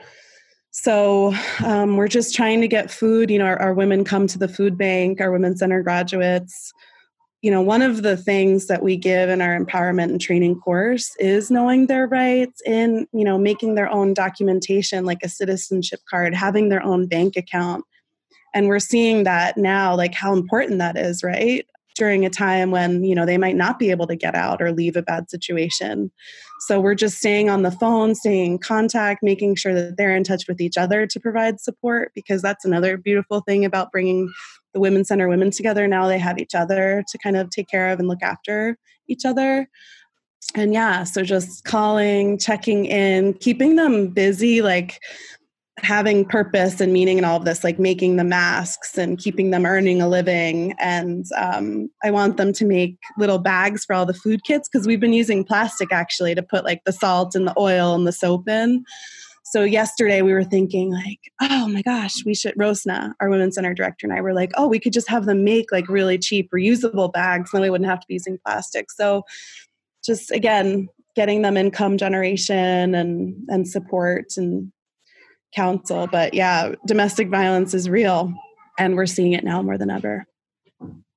so 0.72 1.34
um, 1.62 1.96
we're 1.98 2.08
just 2.08 2.34
trying 2.34 2.62
to 2.62 2.68
get 2.68 2.90
food. 2.90 3.30
You 3.30 3.38
know, 3.38 3.44
our, 3.44 3.60
our 3.60 3.74
women 3.74 4.04
come 4.04 4.26
to 4.26 4.38
the 4.38 4.48
food 4.48 4.78
bank, 4.78 5.20
our 5.20 5.30
Women's 5.30 5.58
Center 5.58 5.82
graduates. 5.82 6.72
You 7.42 7.50
know, 7.50 7.60
one 7.60 7.82
of 7.82 8.02
the 8.02 8.16
things 8.16 8.68
that 8.68 8.82
we 8.82 8.96
give 8.96 9.28
in 9.28 9.42
our 9.42 9.58
empowerment 9.58 10.10
and 10.10 10.20
training 10.20 10.60
course 10.60 11.14
is 11.18 11.50
knowing 11.50 11.86
their 11.88 12.06
rights 12.06 12.62
in, 12.64 13.06
you 13.12 13.24
know, 13.24 13.36
making 13.36 13.74
their 13.74 13.90
own 13.90 14.14
documentation 14.14 15.04
like 15.04 15.18
a 15.22 15.28
citizenship 15.28 16.00
card, 16.08 16.34
having 16.34 16.70
their 16.70 16.82
own 16.82 17.06
bank 17.06 17.36
account. 17.36 17.84
And 18.54 18.68
we're 18.68 18.78
seeing 18.78 19.24
that 19.24 19.58
now, 19.58 19.94
like 19.94 20.14
how 20.14 20.32
important 20.32 20.78
that 20.78 20.96
is, 20.96 21.22
right? 21.22 21.66
During 21.96 22.24
a 22.24 22.30
time 22.30 22.70
when 22.70 23.04
you 23.04 23.14
know 23.14 23.26
they 23.26 23.38
might 23.38 23.56
not 23.56 23.78
be 23.78 23.90
able 23.90 24.06
to 24.06 24.16
get 24.16 24.34
out 24.34 24.62
or 24.62 24.72
leave 24.72 24.96
a 24.96 25.02
bad 25.02 25.30
situation. 25.30 26.10
So 26.60 26.80
we're 26.80 26.94
just 26.94 27.18
staying 27.18 27.50
on 27.50 27.62
the 27.62 27.70
phone 27.70 28.14
staying 28.14 28.52
in 28.52 28.58
contact 28.58 29.22
making 29.22 29.56
sure 29.56 29.74
that 29.74 29.96
they're 29.96 30.16
in 30.16 30.24
touch 30.24 30.46
with 30.48 30.60
each 30.60 30.76
other 30.76 31.06
to 31.06 31.20
provide 31.20 31.60
support 31.60 32.12
because 32.14 32.42
that's 32.42 32.64
another 32.64 32.96
beautiful 32.96 33.40
thing 33.40 33.64
about 33.64 33.90
bringing 33.90 34.32
the 34.72 34.80
women's 34.80 35.08
center 35.08 35.28
women 35.28 35.50
together. 35.50 35.86
Now 35.86 36.06
they 36.06 36.18
have 36.18 36.38
each 36.38 36.54
other 36.54 37.04
to 37.08 37.18
kind 37.18 37.36
of 37.36 37.50
take 37.50 37.68
care 37.68 37.88
of 37.88 37.98
and 37.98 38.08
look 38.08 38.22
after 38.22 38.78
each 39.08 39.24
other. 39.24 39.68
And 40.54 40.72
yeah 40.72 41.04
so 41.04 41.22
just 41.22 41.64
calling 41.64 42.38
checking 42.38 42.86
in 42.86 43.34
keeping 43.34 43.76
them 43.76 44.08
busy 44.08 44.62
like 44.62 45.00
having 45.78 46.24
purpose 46.24 46.80
and 46.80 46.92
meaning 46.92 47.18
and 47.18 47.24
all 47.24 47.38
of 47.38 47.44
this, 47.44 47.64
like 47.64 47.78
making 47.78 48.16
the 48.16 48.24
masks 48.24 48.98
and 48.98 49.18
keeping 49.18 49.50
them 49.50 49.64
earning 49.64 50.02
a 50.02 50.08
living. 50.08 50.74
And 50.78 51.24
um, 51.36 51.88
I 52.04 52.10
want 52.10 52.36
them 52.36 52.52
to 52.52 52.64
make 52.64 52.98
little 53.18 53.38
bags 53.38 53.84
for 53.84 53.94
all 53.94 54.04
the 54.04 54.14
food 54.14 54.44
kits 54.44 54.68
because 54.68 54.86
we've 54.86 55.00
been 55.00 55.14
using 55.14 55.44
plastic 55.44 55.92
actually 55.92 56.34
to 56.34 56.42
put 56.42 56.64
like 56.64 56.82
the 56.84 56.92
salt 56.92 57.34
and 57.34 57.46
the 57.46 57.58
oil 57.58 57.94
and 57.94 58.06
the 58.06 58.12
soap 58.12 58.48
in. 58.48 58.84
So 59.44 59.64
yesterday 59.64 60.22
we 60.22 60.32
were 60.32 60.44
thinking 60.44 60.92
like, 60.92 61.18
oh 61.42 61.68
my 61.68 61.82
gosh, 61.82 62.24
we 62.24 62.34
should 62.34 62.54
Rosna, 62.54 63.12
our 63.20 63.28
women's 63.28 63.54
center 63.56 63.74
director, 63.74 64.06
and 64.06 64.16
I 64.16 64.20
were 64.22 64.32
like, 64.32 64.52
oh, 64.56 64.66
we 64.66 64.78
could 64.78 64.94
just 64.94 65.10
have 65.10 65.26
them 65.26 65.44
make 65.44 65.70
like 65.70 65.88
really 65.88 66.16
cheap 66.16 66.50
reusable 66.52 67.12
bags, 67.12 67.50
and 67.52 67.58
then 67.58 67.62
we 67.62 67.70
wouldn't 67.70 67.90
have 67.90 68.00
to 68.00 68.06
be 68.06 68.14
using 68.14 68.38
plastic. 68.46 68.90
So 68.90 69.24
just 70.02 70.30
again, 70.30 70.88
getting 71.14 71.42
them 71.42 71.58
income 71.58 71.98
generation 71.98 72.94
and 72.94 73.34
and 73.48 73.68
support 73.68 74.26
and 74.38 74.71
counsel. 75.54 76.06
But 76.06 76.34
yeah, 76.34 76.74
domestic 76.86 77.28
violence 77.28 77.74
is 77.74 77.88
real, 77.88 78.32
and 78.78 78.96
we're 78.96 79.06
seeing 79.06 79.32
it 79.32 79.44
now 79.44 79.62
more 79.62 79.78
than 79.78 79.90
ever. 79.90 80.26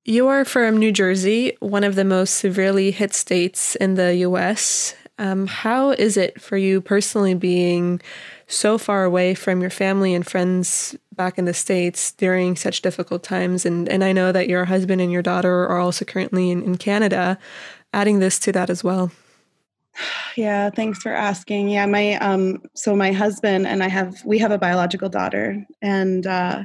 You 0.04 0.28
are 0.28 0.44
from 0.44 0.76
New 0.76 0.92
Jersey, 0.92 1.56
one 1.58 1.82
of 1.82 1.96
the 1.96 2.04
most 2.04 2.36
severely 2.36 2.92
hit 2.92 3.12
states 3.12 3.74
in 3.76 3.94
the 3.94 4.14
US. 4.18 4.94
Um, 5.18 5.46
how 5.46 5.90
is 5.90 6.16
it 6.16 6.40
for 6.40 6.56
you 6.56 6.80
personally 6.80 7.34
being 7.34 8.00
so 8.46 8.78
far 8.78 9.02
away 9.02 9.34
from 9.34 9.60
your 9.60 9.70
family 9.70 10.14
and 10.14 10.24
friends 10.24 10.94
back 11.14 11.38
in 11.38 11.46
the 11.46 11.54
States 11.54 12.12
during 12.12 12.54
such 12.54 12.82
difficult 12.82 13.24
times? 13.24 13.66
And, 13.66 13.88
and 13.88 14.04
I 14.04 14.12
know 14.12 14.30
that 14.30 14.48
your 14.48 14.66
husband 14.66 15.00
and 15.00 15.10
your 15.10 15.22
daughter 15.22 15.66
are 15.66 15.78
also 15.78 16.04
currently 16.04 16.50
in, 16.50 16.62
in 16.62 16.76
Canada, 16.76 17.38
adding 17.92 18.18
this 18.18 18.38
to 18.40 18.52
that 18.52 18.70
as 18.70 18.84
well. 18.84 19.10
Yeah, 20.36 20.70
thanks 20.70 20.98
for 20.98 21.12
asking. 21.12 21.68
Yeah, 21.68 21.86
my 21.86 22.14
um 22.14 22.62
so 22.74 22.94
my 22.94 23.12
husband 23.12 23.66
and 23.66 23.82
I 23.82 23.88
have 23.88 24.24
we 24.24 24.38
have 24.38 24.50
a 24.50 24.58
biological 24.58 25.08
daughter 25.08 25.64
and 25.82 26.26
uh 26.26 26.64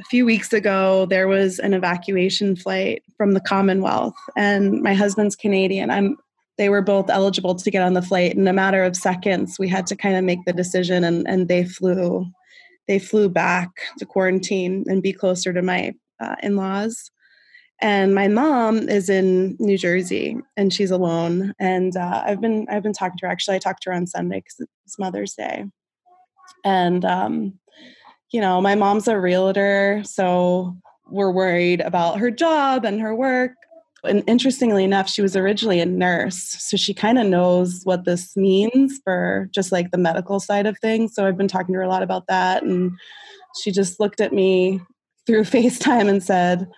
a 0.00 0.04
few 0.04 0.24
weeks 0.24 0.52
ago 0.52 1.06
there 1.06 1.28
was 1.28 1.58
an 1.58 1.74
evacuation 1.74 2.56
flight 2.56 3.02
from 3.16 3.32
the 3.32 3.40
Commonwealth 3.40 4.14
and 4.36 4.82
my 4.82 4.94
husband's 4.94 5.36
Canadian. 5.36 5.90
I'm 5.90 6.16
they 6.58 6.68
were 6.68 6.82
both 6.82 7.08
eligible 7.08 7.54
to 7.54 7.70
get 7.70 7.82
on 7.82 7.94
the 7.94 8.02
flight 8.02 8.34
in 8.34 8.46
a 8.46 8.52
matter 8.52 8.84
of 8.84 8.96
seconds 8.96 9.58
we 9.58 9.68
had 9.68 9.86
to 9.86 9.96
kind 9.96 10.16
of 10.16 10.24
make 10.24 10.44
the 10.44 10.52
decision 10.52 11.04
and 11.04 11.26
and 11.26 11.48
they 11.48 11.64
flew 11.64 12.26
they 12.88 12.98
flew 12.98 13.28
back 13.28 13.70
to 13.98 14.06
quarantine 14.06 14.84
and 14.86 15.02
be 15.02 15.12
closer 15.12 15.52
to 15.52 15.62
my 15.62 15.92
uh, 16.20 16.36
in-laws 16.42 17.10
and 17.82 18.14
my 18.14 18.28
mom 18.28 18.88
is 18.88 19.08
in 19.08 19.56
New 19.58 19.76
Jersey 19.76 20.38
and 20.56 20.72
she's 20.72 20.92
alone. 20.92 21.52
And 21.58 21.96
uh, 21.96 22.22
I've 22.24 22.40
been 22.40 22.66
I've 22.70 22.84
been 22.84 22.92
talking 22.92 23.18
to 23.18 23.26
her. 23.26 23.32
Actually, 23.32 23.56
I 23.56 23.58
talked 23.58 23.82
to 23.82 23.90
her 23.90 23.96
on 23.96 24.06
Sunday 24.06 24.38
because 24.38 24.68
it's 24.86 24.98
Mother's 25.00 25.34
Day. 25.34 25.64
And 26.64 27.04
um, 27.04 27.58
you 28.30 28.40
know, 28.40 28.60
my 28.60 28.76
mom's 28.76 29.08
a 29.08 29.18
realtor, 29.18 30.02
so 30.04 30.76
we're 31.10 31.32
worried 31.32 31.80
about 31.80 32.20
her 32.20 32.30
job 32.30 32.84
and 32.84 33.00
her 33.00 33.14
work. 33.14 33.52
And 34.04 34.22
interestingly 34.26 34.84
enough, 34.84 35.08
she 35.08 35.22
was 35.22 35.36
originally 35.36 35.80
a 35.80 35.86
nurse. 35.86 36.56
So 36.58 36.76
she 36.76 36.94
kind 36.94 37.18
of 37.18 37.26
knows 37.26 37.82
what 37.84 38.04
this 38.04 38.36
means 38.36 39.00
for 39.04 39.48
just 39.52 39.70
like 39.70 39.90
the 39.90 39.98
medical 39.98 40.40
side 40.40 40.66
of 40.66 40.78
things. 40.78 41.14
So 41.14 41.26
I've 41.26 41.36
been 41.36 41.48
talking 41.48 41.72
to 41.74 41.78
her 41.78 41.84
a 41.84 41.88
lot 41.88 42.02
about 42.02 42.26
that. 42.28 42.62
And 42.62 42.92
she 43.60 43.70
just 43.70 44.00
looked 44.00 44.20
at 44.20 44.32
me 44.32 44.80
through 45.26 45.42
FaceTime 45.42 46.08
and 46.08 46.22
said, 46.22 46.68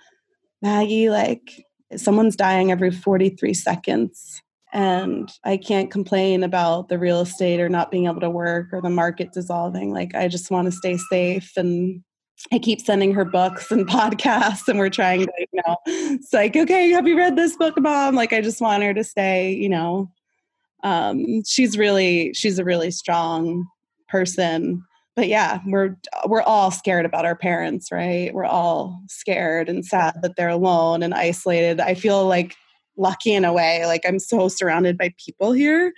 Maggie, 0.65 1.11
like 1.11 1.67
someone's 1.95 2.37
dying 2.37 2.73
every 2.73 2.91
43 2.91 3.53
seconds. 3.53 4.41
And 4.73 5.31
I 5.45 5.59
can't 5.59 5.91
complain 5.91 6.43
about 6.43 6.89
the 6.89 6.99
real 6.99 7.21
estate 7.21 7.61
or 7.61 7.69
not 7.69 7.91
being 7.91 8.07
able 8.07 8.23
to 8.23 8.31
work 8.31 8.69
or 8.73 8.81
the 8.81 8.89
market 8.89 9.33
dissolving. 9.33 9.93
Like, 9.93 10.15
I 10.15 10.27
just 10.27 10.51
want 10.51 10.65
to 10.65 10.73
stay 10.73 10.97
safe 10.97 11.53
and 11.59 12.03
I 12.51 12.59
keep 12.59 12.81
sending 12.81 13.13
her 13.13 13.27
books 13.27 13.71
and 13.71 13.87
podcasts, 13.89 14.67
and 14.67 14.79
we're 14.79 14.89
trying 14.89 15.27
to, 15.27 15.33
you 15.39 15.63
know, 15.67 15.77
it's 15.87 16.33
like, 16.33 16.57
okay, 16.57 16.91
have 16.91 17.07
you 17.07 17.17
read 17.17 17.37
this 17.37 17.57
book, 17.57 17.79
mom? 17.79 18.15
Like, 18.15 18.33
I 18.33 18.41
just 18.41 18.61
want 18.61 18.83
her 18.83 18.95
to 18.95 19.05
stay, 19.05 19.53
you 19.53 19.69
know, 19.69 20.11
um, 20.83 21.45
she's 21.47 21.77
really, 21.77 22.33
she's 22.33 22.59
a 22.59 22.65
really 22.65 22.91
strong 22.91 23.67
person. 24.09 24.83
But 25.17 25.29
yeah, 25.29 25.61
we're 25.67 25.97
we're 26.27 26.43
all 26.43 26.71
scared 26.71 27.07
about 27.07 27.25
our 27.25 27.37
parents, 27.37 27.93
right? 27.93 28.35
We're 28.35 28.45
all 28.45 29.01
scared 29.09 29.69
and 29.69 29.85
sad 29.85 30.21
that 30.23 30.37
they're 30.37 30.49
alone 30.49 31.03
and 31.03 31.15
isolated. 31.15 31.81
I 31.81 31.95
feel 31.95 32.27
like 32.27 32.57
lucky 32.97 33.33
in 33.33 33.45
a 33.45 33.53
way. 33.53 33.87
Like 33.87 34.03
I'm 34.07 34.19
so 34.19 34.49
surrounded 34.49 34.99
by 34.99 35.15
people 35.25 35.53
here 35.53 35.93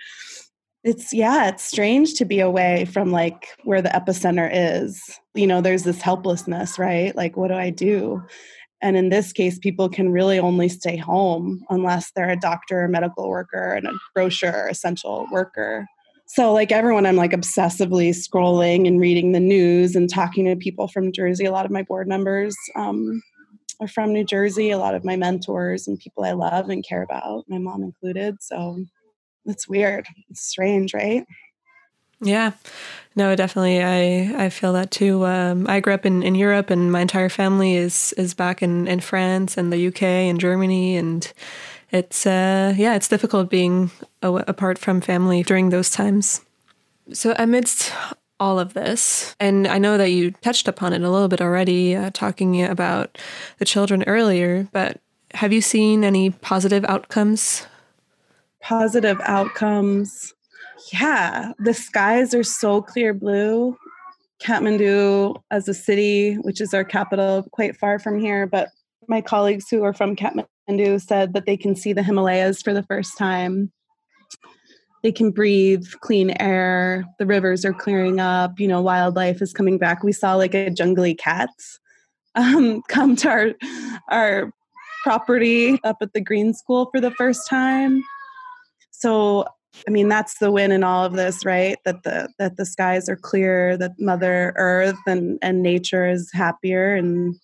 it's 0.87 1.12
yeah 1.12 1.48
it's 1.48 1.64
strange 1.64 2.14
to 2.14 2.24
be 2.24 2.38
away 2.38 2.85
from 2.85 3.11
like 3.11 3.48
where 3.64 3.83
the 3.83 3.88
epicenter 3.88 4.48
is 4.52 5.02
you 5.35 5.46
know 5.46 5.61
there's 5.61 5.83
this 5.83 6.00
helplessness 6.00 6.79
right 6.79 7.16
like 7.16 7.37
what 7.37 7.48
do 7.48 7.55
i 7.55 7.70
do 7.70 8.22
and 8.81 8.96
in 8.96 9.09
this 9.09 9.33
case 9.33 9.59
people 9.59 9.88
can 9.88 10.12
really 10.12 10.38
only 10.38 10.68
stay 10.68 10.96
home 10.96 11.61
unless 11.70 12.12
they're 12.12 12.31
a 12.31 12.38
doctor 12.38 12.85
a 12.85 12.88
medical 12.88 13.29
worker 13.29 13.72
and 13.72 13.88
a 13.88 13.98
grocer 14.14 14.68
essential 14.70 15.26
worker 15.33 15.87
so 16.26 16.52
like 16.52 16.72
everyone 16.72 17.06
i'm 17.06 17.16
like 17.16 17.32
obsessively 17.32 18.10
scrolling 18.10 18.86
and 18.86 19.00
reading 19.00 19.32
the 19.32 19.40
news 19.40 19.96
and 19.96 20.10
talking 20.10 20.44
to 20.44 20.56
people 20.56 20.88
from 20.88 21.12
jersey 21.12 21.44
a 21.44 21.52
lot 21.52 21.64
of 21.64 21.70
my 21.70 21.82
board 21.82 22.08
members 22.08 22.56
um, 22.76 23.22
are 23.80 23.88
from 23.88 24.12
new 24.12 24.24
jersey 24.24 24.70
a 24.70 24.78
lot 24.78 24.94
of 24.94 25.04
my 25.04 25.16
mentors 25.16 25.86
and 25.86 25.98
people 25.98 26.24
i 26.24 26.32
love 26.32 26.68
and 26.68 26.86
care 26.86 27.02
about 27.02 27.44
my 27.48 27.58
mom 27.58 27.82
included 27.82 28.36
so 28.40 28.76
it's 29.46 29.68
weird. 29.68 30.06
It's 30.28 30.42
strange, 30.42 30.92
right? 30.92 31.24
Yeah, 32.20 32.52
no, 33.14 33.36
definitely. 33.36 33.82
I 33.82 34.46
I 34.46 34.48
feel 34.48 34.72
that 34.72 34.90
too. 34.90 35.24
Um, 35.26 35.66
I 35.68 35.80
grew 35.80 35.94
up 35.94 36.06
in, 36.06 36.22
in 36.22 36.34
Europe, 36.34 36.70
and 36.70 36.90
my 36.90 37.00
entire 37.00 37.28
family 37.28 37.74
is 37.74 38.14
is 38.16 38.34
back 38.34 38.62
in, 38.62 38.88
in 38.88 39.00
France 39.00 39.56
and 39.56 39.72
the 39.72 39.88
UK 39.88 40.02
and 40.02 40.40
Germany, 40.40 40.96
and 40.96 41.30
it's 41.96 42.26
uh, 42.26 42.74
yeah, 42.76 42.94
it's 42.94 43.09
difficult 43.09 43.50
being 43.50 43.90
apart 44.22 44.78
from 44.78 45.00
family 45.00 45.42
during 45.42 45.70
those 45.70 45.90
times. 45.90 46.42
So 47.12 47.35
amidst 47.38 47.92
all 48.38 48.59
of 48.59 48.74
this, 48.74 49.35
and 49.40 49.66
I 49.66 49.78
know 49.78 49.96
that 49.96 50.11
you 50.11 50.30
touched 50.30 50.68
upon 50.68 50.92
it 50.92 51.02
a 51.02 51.11
little 51.11 51.28
bit 51.28 51.40
already, 51.40 51.96
uh, 51.96 52.11
talking 52.12 52.62
about 52.62 53.18
the 53.59 53.64
children 53.64 54.04
earlier, 54.06 54.68
but 54.72 55.00
have 55.35 55.52
you 55.52 55.61
seen 55.61 56.04
any 56.04 56.30
positive 56.30 56.85
outcomes 56.85 57.66
positive 58.66 59.20
outcomes. 59.22 60.35
Yeah, 60.92 61.52
the 61.59 61.72
skies 61.72 62.35
are 62.35 62.42
so 62.42 62.82
clear 62.82 63.14
blue. 63.14 63.76
Kathmandu 64.42 65.40
as 65.50 65.68
a 65.68 65.74
city, 65.74 66.35
which 66.35 66.61
is 66.61 66.74
our 66.74 66.85
capital, 66.85 67.44
quite 67.52 67.76
far 67.76 67.98
from 67.98 68.18
here, 68.18 68.46
but 68.46 68.68
my 69.09 69.21
colleagues 69.21 69.69
who 69.69 69.83
are 69.85 69.92
from 69.92 70.16
Kathmandu 70.16 71.01
said 71.01 71.33
that 71.35 71.47
they 71.47 71.57
can 71.57 71.75
see 71.75 71.92
the 71.92 72.03
Himalayas 72.03 72.62
for 72.62 72.73
the 72.73 72.83
first 72.83 73.16
time. 73.16 73.73
They 75.03 75.12
can 75.12 75.31
breathe 75.31 75.87
clean 76.01 76.35
air. 76.40 77.05
The 77.19 77.27
rivers 77.27 77.64
are 77.64 77.73
clearing 77.73 78.19
up. 78.19 78.59
You 78.59 78.69
know, 78.69 78.81
wildlife 78.81 79.40
is 79.40 79.53
coming 79.53 79.79
back. 79.79 80.03
We 80.03 80.12
saw 80.12 80.35
like 80.35 80.55
a 80.55 80.71
jungly 80.71 81.16
cat 81.16 81.51
um, 82.35 82.83
come 82.88 83.16
to 83.16 83.29
our 83.29 83.55
our 84.11 84.53
property 85.03 85.79
up 85.85 85.99
at 86.01 86.12
the 86.12 86.21
Green 86.21 86.53
School 86.53 86.88
for 86.92 87.01
the 87.01 87.12
first 87.12 87.49
time 87.49 88.03
so 88.99 89.45
I 89.87 89.90
mean 89.90 90.09
that's 90.09 90.38
the 90.38 90.51
win 90.51 90.73
in 90.73 90.83
all 90.83 91.05
of 91.05 91.12
this, 91.12 91.45
right? 91.45 91.77
That 91.85 92.03
the 92.03 92.29
that 92.38 92.57
the 92.57 92.64
skies 92.64 93.09
are 93.09 93.16
clear, 93.16 93.77
that 93.77 93.92
Mother 93.99 94.55
Earth 94.57 94.99
and 95.07 95.38
and 95.42 95.62
nature 95.62 96.09
is 96.09 96.31
happier, 96.33 96.95
and 96.95 97.37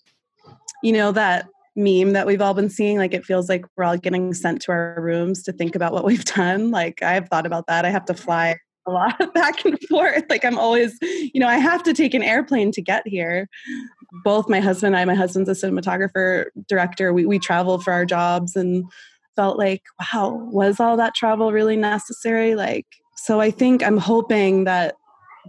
you 0.83 0.93
know 0.93 1.13
that 1.13 1.47
meme 1.75 2.13
that 2.13 2.27
we've 2.27 2.41
all 2.41 2.55
been 2.55 2.69
seeing. 2.69 2.99
Like 2.99 3.15
it 3.15 3.25
feels 3.25 3.49
like 3.49 3.65
we're 3.77 3.85
all 3.85 3.97
getting 3.97 4.35
sent 4.35 4.63
to 4.63 4.73
our 4.73 4.97
rooms 4.99 5.43
to 5.45 5.53
think 5.53 5.75
about 5.75 5.93
what 5.93 6.05
we've 6.05 6.25
done. 6.37 6.71
Like 6.71 7.03
I've 7.03 7.29
thought 7.29 7.47
about 7.47 7.67
that. 7.67 7.85
I 7.85 7.91
have 7.91 8.05
to 8.07 8.15
fly 8.15 8.57
a 8.87 8.91
lot 8.91 9.35
back 9.35 9.65
and 9.65 9.79
forth. 9.89 10.25
Like 10.29 10.45
I'm 10.45 10.59
always, 10.59 10.99
you 11.01 11.41
know, 11.41 11.49
I 11.49 11.59
have 11.59 11.83
to 11.85 11.95
take 11.95 12.15
an 12.15 12.23
airplane 12.23 12.73
to 12.73 12.83
get 12.83 13.07
here. 13.07 13.49
Both 14.25 14.49
my 14.49 14.61
husband 14.61 14.95
and 14.95 15.01
I, 15.01 15.05
my 15.05 15.15
husband's 15.15 15.49
a 15.49 15.53
cinematographer, 15.53 16.47
director. 16.69 17.13
We 17.13 17.25
we 17.25 17.39
travel 17.39 17.79
for 17.79 17.93
our 17.93 18.05
jobs 18.05 18.57
and 18.57 18.85
felt 19.37 19.59
like, 19.59 19.83
wow, 20.01 20.49
was 20.51 20.81
all 20.81 20.97
that 20.99 21.15
travel 21.15 21.53
really 21.53 21.77
necessary? 21.77 22.55
Like, 22.55 22.87
so 23.17 23.41
I 23.41 23.51
think 23.51 23.83
I'm 23.83 23.97
hoping 23.97 24.65
that 24.65 24.97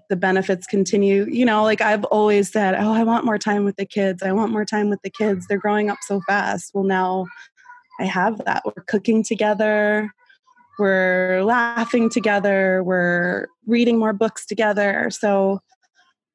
the 0.10 0.16
benefits 0.16 0.68
continue. 0.68 1.26
You 1.30 1.46
know, 1.46 1.64
like 1.64 1.82
I've 1.82 2.04
always 2.06 2.52
said, 2.52 2.76
oh, 2.76 2.94
I 2.94 3.04
want 3.04 3.26
more 3.26 3.38
time 3.38 3.66
with 3.66 3.76
the 3.76 3.86
kids. 3.86 4.24
I 4.24 4.32
want 4.32 4.52
more 4.52 4.66
time 4.66 4.90
with 4.90 5.02
the 5.04 5.10
kids. 5.10 5.46
They're 5.48 5.58
growing 5.58 5.90
up 5.90 6.00
so 6.02 6.22
fast. 6.28 6.72
Well, 6.74 6.84
now 6.84 7.26
I 8.00 8.06
have 8.06 8.44
that. 8.46 8.64
We're 8.66 8.84
cooking 8.88 9.24
together. 9.24 10.12
We're 10.80 11.44
laughing 11.44 12.10
together. 12.10 12.84
We're 12.84 13.48
reading 13.68 14.00
more 14.00 14.14
books 14.14 14.46
together. 14.46 15.10
So 15.12 15.60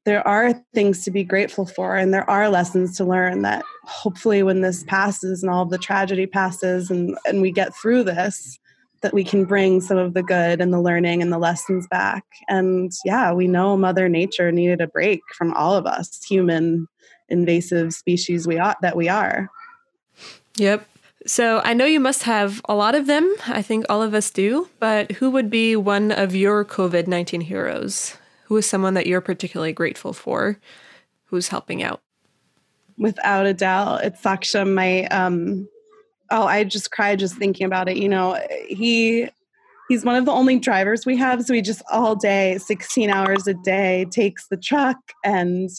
there 0.04 0.26
are 0.26 0.54
things 0.74 1.04
to 1.04 1.10
be 1.10 1.22
grateful 1.22 1.66
for 1.66 1.96
and 1.96 2.14
there 2.14 2.28
are 2.30 2.48
lessons 2.48 2.96
to 2.96 3.04
learn 3.04 3.42
that 3.42 3.62
hopefully 3.84 4.42
when 4.42 4.62
this 4.62 4.82
passes 4.84 5.42
and 5.42 5.50
all 5.50 5.66
the 5.66 5.76
tragedy 5.76 6.26
passes 6.26 6.90
and, 6.90 7.18
and 7.26 7.42
we 7.42 7.52
get 7.52 7.76
through 7.76 8.04
this 8.04 8.58
that 9.00 9.14
we 9.14 9.22
can 9.24 9.44
bring 9.44 9.80
some 9.80 9.98
of 9.98 10.14
the 10.14 10.22
good 10.22 10.60
and 10.60 10.72
the 10.72 10.80
learning 10.80 11.22
and 11.22 11.32
the 11.32 11.38
lessons 11.38 11.86
back 11.88 12.24
and 12.48 12.92
yeah 13.04 13.32
we 13.32 13.46
know 13.46 13.76
mother 13.76 14.08
nature 14.08 14.50
needed 14.52 14.80
a 14.80 14.86
break 14.86 15.20
from 15.36 15.52
all 15.54 15.74
of 15.74 15.86
us 15.86 16.22
human 16.24 16.86
invasive 17.28 17.92
species 17.92 18.46
we 18.46 18.58
are 18.58 18.76
that 18.82 18.96
we 18.96 19.08
are 19.08 19.48
yep 20.56 20.86
so 21.26 21.60
I 21.62 21.74
know 21.74 21.84
you 21.84 22.00
must 22.00 22.22
have 22.22 22.62
a 22.68 22.74
lot 22.74 22.94
of 22.94 23.06
them. 23.06 23.34
I 23.48 23.60
think 23.60 23.84
all 23.88 24.02
of 24.02 24.14
us 24.14 24.30
do. 24.30 24.68
But 24.78 25.12
who 25.12 25.30
would 25.30 25.50
be 25.50 25.76
one 25.76 26.10
of 26.10 26.34
your 26.34 26.64
COVID 26.64 27.06
19 27.06 27.42
heroes? 27.42 28.16
who 28.48 28.56
is 28.56 28.66
someone 28.66 28.94
that 28.94 29.06
you're 29.06 29.20
particularly 29.20 29.74
grateful 29.74 30.14
for 30.14 30.58
who's 31.26 31.48
helping 31.48 31.82
out? 31.82 32.00
Without 32.96 33.44
a 33.44 33.52
doubt, 33.52 34.04
it's 34.04 34.22
Saksha, 34.22 34.66
my 34.66 35.04
um 35.06 35.68
oh, 36.30 36.46
I 36.46 36.64
just 36.64 36.90
cry 36.90 37.16
just 37.16 37.36
thinking 37.36 37.66
about 37.66 37.88
it. 37.88 37.96
You 37.96 38.08
know, 38.08 38.38
he 38.68 39.28
he's 39.88 40.04
one 40.04 40.16
of 40.16 40.24
the 40.24 40.32
only 40.32 40.58
drivers 40.58 41.06
we 41.06 41.16
have, 41.16 41.44
so 41.44 41.54
he 41.54 41.62
just 41.62 41.82
all 41.90 42.14
day, 42.14 42.58
16 42.58 43.10
hours 43.10 43.46
a 43.46 43.54
day, 43.54 44.06
takes 44.10 44.48
the 44.48 44.56
truck 44.56 44.98
and 45.24 45.70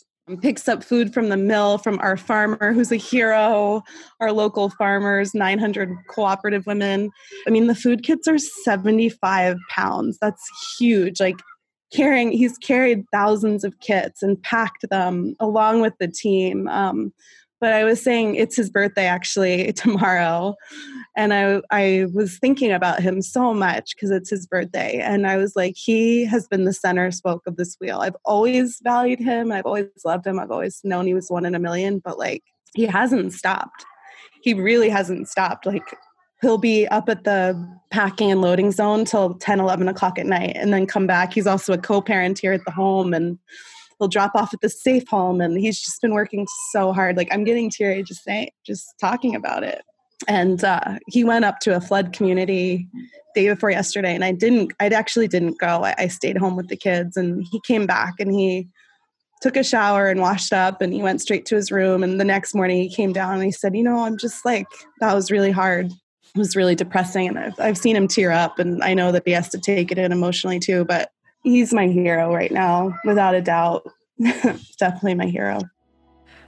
picks 0.41 0.67
up 0.67 0.83
food 0.83 1.13
from 1.13 1.29
the 1.29 1.37
mill 1.37 1.79
from 1.79 1.97
our 1.99 2.15
farmer 2.15 2.71
who's 2.73 2.91
a 2.91 2.97
hero. 2.97 3.81
Our 4.19 4.31
local 4.31 4.69
farmers 4.69 5.33
900 5.33 5.89
cooperative 6.07 6.65
women. 6.67 7.09
I 7.47 7.49
mean 7.49 7.67
the 7.67 7.75
food 7.75 8.03
kits 8.03 8.27
are 8.27 8.37
75 8.37 9.57
pounds. 9.71 10.17
That's 10.21 10.47
huge 10.77 11.19
like 11.19 11.37
carrying 11.91 12.31
he's 12.31 12.57
carried 12.59 13.03
thousands 13.11 13.63
of 13.63 13.79
kits 13.79 14.21
and 14.21 14.41
packed 14.43 14.85
them 14.89 15.35
along 15.39 15.81
with 15.81 15.93
the 15.99 16.07
team. 16.07 16.67
Um, 16.67 17.11
but 17.59 17.73
i 17.73 17.83
was 17.83 18.01
saying 18.01 18.35
it's 18.35 18.55
his 18.55 18.69
birthday 18.69 19.05
actually 19.05 19.71
tomorrow 19.73 20.55
and 21.15 21.33
i 21.33 21.61
i 21.71 22.05
was 22.13 22.37
thinking 22.39 22.71
about 22.71 23.01
him 23.01 23.21
so 23.21 23.53
much 23.53 23.95
because 23.95 24.11
it's 24.11 24.29
his 24.29 24.45
birthday 24.47 24.99
and 24.99 25.27
i 25.27 25.37
was 25.37 25.55
like 25.55 25.75
he 25.75 26.25
has 26.25 26.47
been 26.47 26.65
the 26.65 26.73
center 26.73 27.11
spoke 27.11 27.45
of 27.47 27.55
this 27.57 27.75
wheel. 27.79 27.99
I've 28.01 28.15
always 28.25 28.79
valued 28.83 29.19
him 29.19 29.51
i've 29.51 29.65
always 29.65 29.87
loved 30.05 30.25
him 30.25 30.39
i've 30.39 30.51
always 30.51 30.81
known 30.83 31.07
he 31.07 31.13
was 31.13 31.29
one 31.29 31.45
in 31.45 31.55
a 31.55 31.59
million 31.59 31.99
but 31.99 32.17
like 32.17 32.43
he 32.73 32.85
hasn't 32.85 33.33
stopped. 33.33 33.85
He 34.41 34.53
really 34.53 34.89
hasn't 34.89 35.27
stopped 35.27 35.65
like 35.65 35.83
he'll 36.41 36.57
be 36.57 36.87
up 36.87 37.09
at 37.09 37.25
the 37.25 37.79
packing 37.91 38.31
and 38.31 38.41
loading 38.41 38.71
zone 38.71 39.03
till 39.03 39.33
10 39.35 39.59
11 39.59 39.87
o'clock 39.87 40.17
at 40.17 40.25
night 40.25 40.53
and 40.55 40.73
then 40.73 40.85
come 40.85 41.07
back. 41.07 41.33
He's 41.33 41.47
also 41.47 41.73
a 41.73 41.77
co-parent 41.77 42.39
here 42.39 42.53
at 42.53 42.63
the 42.65 42.71
home 42.71 43.13
and 43.13 43.37
he'll 43.99 44.07
drop 44.07 44.31
off 44.35 44.53
at 44.53 44.61
the 44.61 44.69
safe 44.69 45.07
home 45.07 45.41
and 45.41 45.59
he's 45.59 45.79
just 45.79 46.01
been 46.01 46.13
working 46.13 46.47
so 46.71 46.91
hard 46.91 47.17
like 47.17 47.27
i'm 47.31 47.43
getting 47.43 47.69
teary 47.69 48.01
just 48.03 48.23
saying 48.23 48.49
just 48.65 48.93
talking 48.99 49.35
about 49.35 49.63
it 49.63 49.83
and 50.27 50.65
uh, 50.65 50.99
he 51.07 51.23
went 51.23 51.45
up 51.45 51.59
to 51.59 51.75
a 51.75 51.79
flood 51.79 52.11
community 52.11 52.87
day 53.35 53.47
before 53.47 53.71
yesterday 53.71 54.13
and 54.13 54.23
i 54.23 54.31
didn't 54.31 54.71
i 54.79 54.87
actually 54.87 55.27
didn't 55.27 55.59
go 55.59 55.83
I, 55.83 55.95
I 55.97 56.07
stayed 56.07 56.37
home 56.37 56.55
with 56.55 56.67
the 56.67 56.77
kids 56.77 57.15
and 57.17 57.45
he 57.51 57.61
came 57.65 57.85
back 57.85 58.15
and 58.19 58.33
he 58.33 58.67
took 59.41 59.55
a 59.55 59.63
shower 59.63 60.07
and 60.07 60.19
washed 60.19 60.51
up 60.51 60.81
and 60.81 60.91
he 60.93 61.01
went 61.01 61.21
straight 61.21 61.45
to 61.45 61.55
his 61.55 61.71
room 61.71 62.03
and 62.03 62.19
the 62.19 62.25
next 62.25 62.53
morning 62.53 62.81
he 62.81 62.93
came 62.93 63.13
down 63.13 63.35
and 63.35 63.43
he 63.43 63.51
said 63.51 63.75
you 63.75 63.83
know 63.83 64.03
i'm 64.03 64.17
just 64.17 64.43
like 64.45 64.67
that 64.99 65.15
was 65.15 65.31
really 65.31 65.51
hard 65.51 65.91
it 66.35 66.37
was 66.37 66.55
really 66.55 66.75
depressing. 66.75 67.27
And 67.27 67.39
I've, 67.39 67.59
I've 67.59 67.77
seen 67.77 67.95
him 67.95 68.07
tear 68.07 68.31
up, 68.31 68.59
and 68.59 68.83
I 68.83 68.93
know 68.93 69.11
that 69.11 69.23
he 69.25 69.31
has 69.31 69.49
to 69.49 69.59
take 69.59 69.91
it 69.91 69.97
in 69.97 70.11
emotionally 70.11 70.59
too. 70.59 70.85
But 70.85 71.11
he's 71.43 71.73
my 71.73 71.87
hero 71.87 72.33
right 72.33 72.51
now, 72.51 72.97
without 73.05 73.35
a 73.35 73.41
doubt. 73.41 73.87
Definitely 74.77 75.15
my 75.15 75.27
hero. 75.27 75.61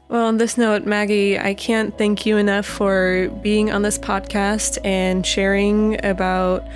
Well, 0.10 0.26
on 0.26 0.38
this 0.38 0.58
note, 0.58 0.86
Maggie, 0.86 1.40
I 1.40 1.54
can't 1.54 1.98
thank 1.98 2.26
you 2.26 2.36
enough 2.36 2.66
for 2.66 3.30
being 3.42 3.72
on 3.72 3.82
this 3.82 3.98
podcast 3.98 4.78
and 4.84 5.26
sharing 5.26 6.04
about 6.06 6.68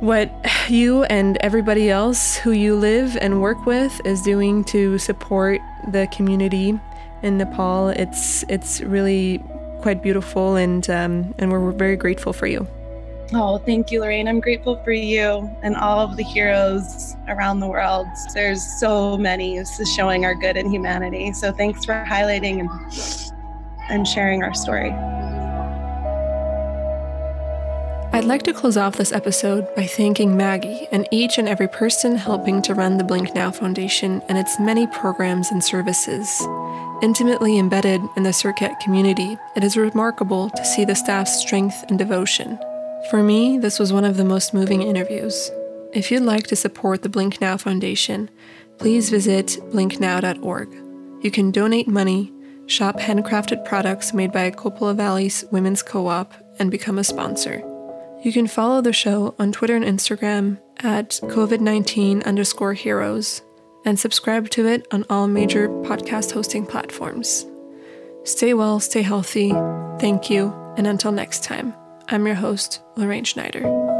what 0.00 0.30
you 0.68 1.04
and 1.04 1.38
everybody 1.38 1.88
else 1.88 2.36
who 2.36 2.50
you 2.50 2.76
live 2.76 3.16
and 3.16 3.40
work 3.40 3.64
with 3.64 3.98
is 4.04 4.20
doing 4.20 4.62
to 4.64 4.98
support 4.98 5.62
the 5.92 6.06
community 6.08 6.78
in 7.22 7.38
Nepal. 7.38 7.88
It's 7.88 8.44
it's 8.50 8.82
really 8.82 9.42
quite 9.80 10.02
beautiful, 10.02 10.56
and 10.56 10.88
um, 10.90 11.34
and 11.38 11.50
we're 11.50 11.72
very 11.72 11.96
grateful 11.96 12.34
for 12.34 12.46
you. 12.46 12.66
Oh, 13.36 13.58
thank 13.58 13.90
you, 13.90 14.00
Lorraine. 14.00 14.28
I'm 14.28 14.38
grateful 14.38 14.76
for 14.84 14.92
you 14.92 15.50
and 15.64 15.74
all 15.74 15.98
of 15.98 16.16
the 16.16 16.22
heroes 16.22 17.16
around 17.26 17.58
the 17.58 17.66
world. 17.66 18.06
There's 18.32 18.62
so 18.78 19.18
many 19.18 19.60
showing 19.96 20.24
our 20.24 20.36
good 20.36 20.56
and 20.56 20.72
humanity. 20.72 21.32
So 21.32 21.50
thanks 21.50 21.84
for 21.84 22.04
highlighting 22.08 22.60
and, 22.60 22.70
and 23.90 24.06
sharing 24.06 24.44
our 24.44 24.54
story. 24.54 24.92
I'd 28.12 28.24
like 28.24 28.44
to 28.44 28.52
close 28.52 28.76
off 28.76 28.98
this 28.98 29.10
episode 29.10 29.74
by 29.74 29.86
thanking 29.86 30.36
Maggie 30.36 30.86
and 30.92 31.08
each 31.10 31.36
and 31.36 31.48
every 31.48 31.66
person 31.66 32.14
helping 32.14 32.62
to 32.62 32.74
run 32.74 32.98
the 32.98 33.04
Blink 33.04 33.34
Now 33.34 33.50
Foundation 33.50 34.22
and 34.28 34.38
its 34.38 34.60
many 34.60 34.86
programs 34.86 35.50
and 35.50 35.64
services. 35.64 36.40
Intimately 37.02 37.58
embedded 37.58 38.00
in 38.16 38.22
the 38.22 38.30
Surkhet 38.30 38.78
community, 38.78 39.36
it 39.56 39.64
is 39.64 39.76
remarkable 39.76 40.50
to 40.50 40.64
see 40.64 40.84
the 40.84 40.94
staff's 40.94 41.40
strength 41.40 41.84
and 41.88 41.98
devotion. 41.98 42.60
For 43.10 43.22
me, 43.22 43.58
this 43.58 43.78
was 43.78 43.92
one 43.92 44.04
of 44.04 44.16
the 44.16 44.24
most 44.24 44.54
moving 44.54 44.82
interviews. 44.82 45.50
If 45.92 46.10
you'd 46.10 46.22
like 46.22 46.46
to 46.48 46.56
support 46.56 47.02
the 47.02 47.08
Blink 47.08 47.40
Now 47.40 47.56
Foundation, 47.56 48.30
please 48.78 49.10
visit 49.10 49.58
blinknow.org. 49.70 50.74
You 51.22 51.30
can 51.30 51.50
donate 51.50 51.86
money, 51.86 52.32
shop 52.66 52.98
handcrafted 52.98 53.64
products 53.64 54.14
made 54.14 54.32
by 54.32 54.50
Kopila 54.50 54.96
Valley's 54.96 55.44
Women's 55.52 55.82
Co 55.82 56.08
op, 56.08 56.34
and 56.58 56.70
become 56.70 56.98
a 56.98 57.04
sponsor. 57.04 57.62
You 58.22 58.32
can 58.32 58.46
follow 58.46 58.80
the 58.80 58.92
show 58.92 59.34
on 59.38 59.52
Twitter 59.52 59.76
and 59.76 59.84
Instagram 59.84 60.58
at 60.78 61.10
COVID 61.10 61.60
19 61.60 62.22
underscore 62.22 62.72
heroes 62.72 63.42
and 63.84 64.00
subscribe 64.00 64.48
to 64.50 64.66
it 64.66 64.86
on 64.90 65.04
all 65.10 65.28
major 65.28 65.68
podcast 65.68 66.32
hosting 66.32 66.64
platforms. 66.64 67.46
Stay 68.24 68.54
well, 68.54 68.80
stay 68.80 69.02
healthy. 69.02 69.50
Thank 70.00 70.30
you, 70.30 70.54
and 70.78 70.86
until 70.86 71.12
next 71.12 71.44
time. 71.44 71.74
I'm 72.08 72.26
your 72.26 72.36
host, 72.36 72.82
Lorraine 72.96 73.24
Schneider. 73.24 73.93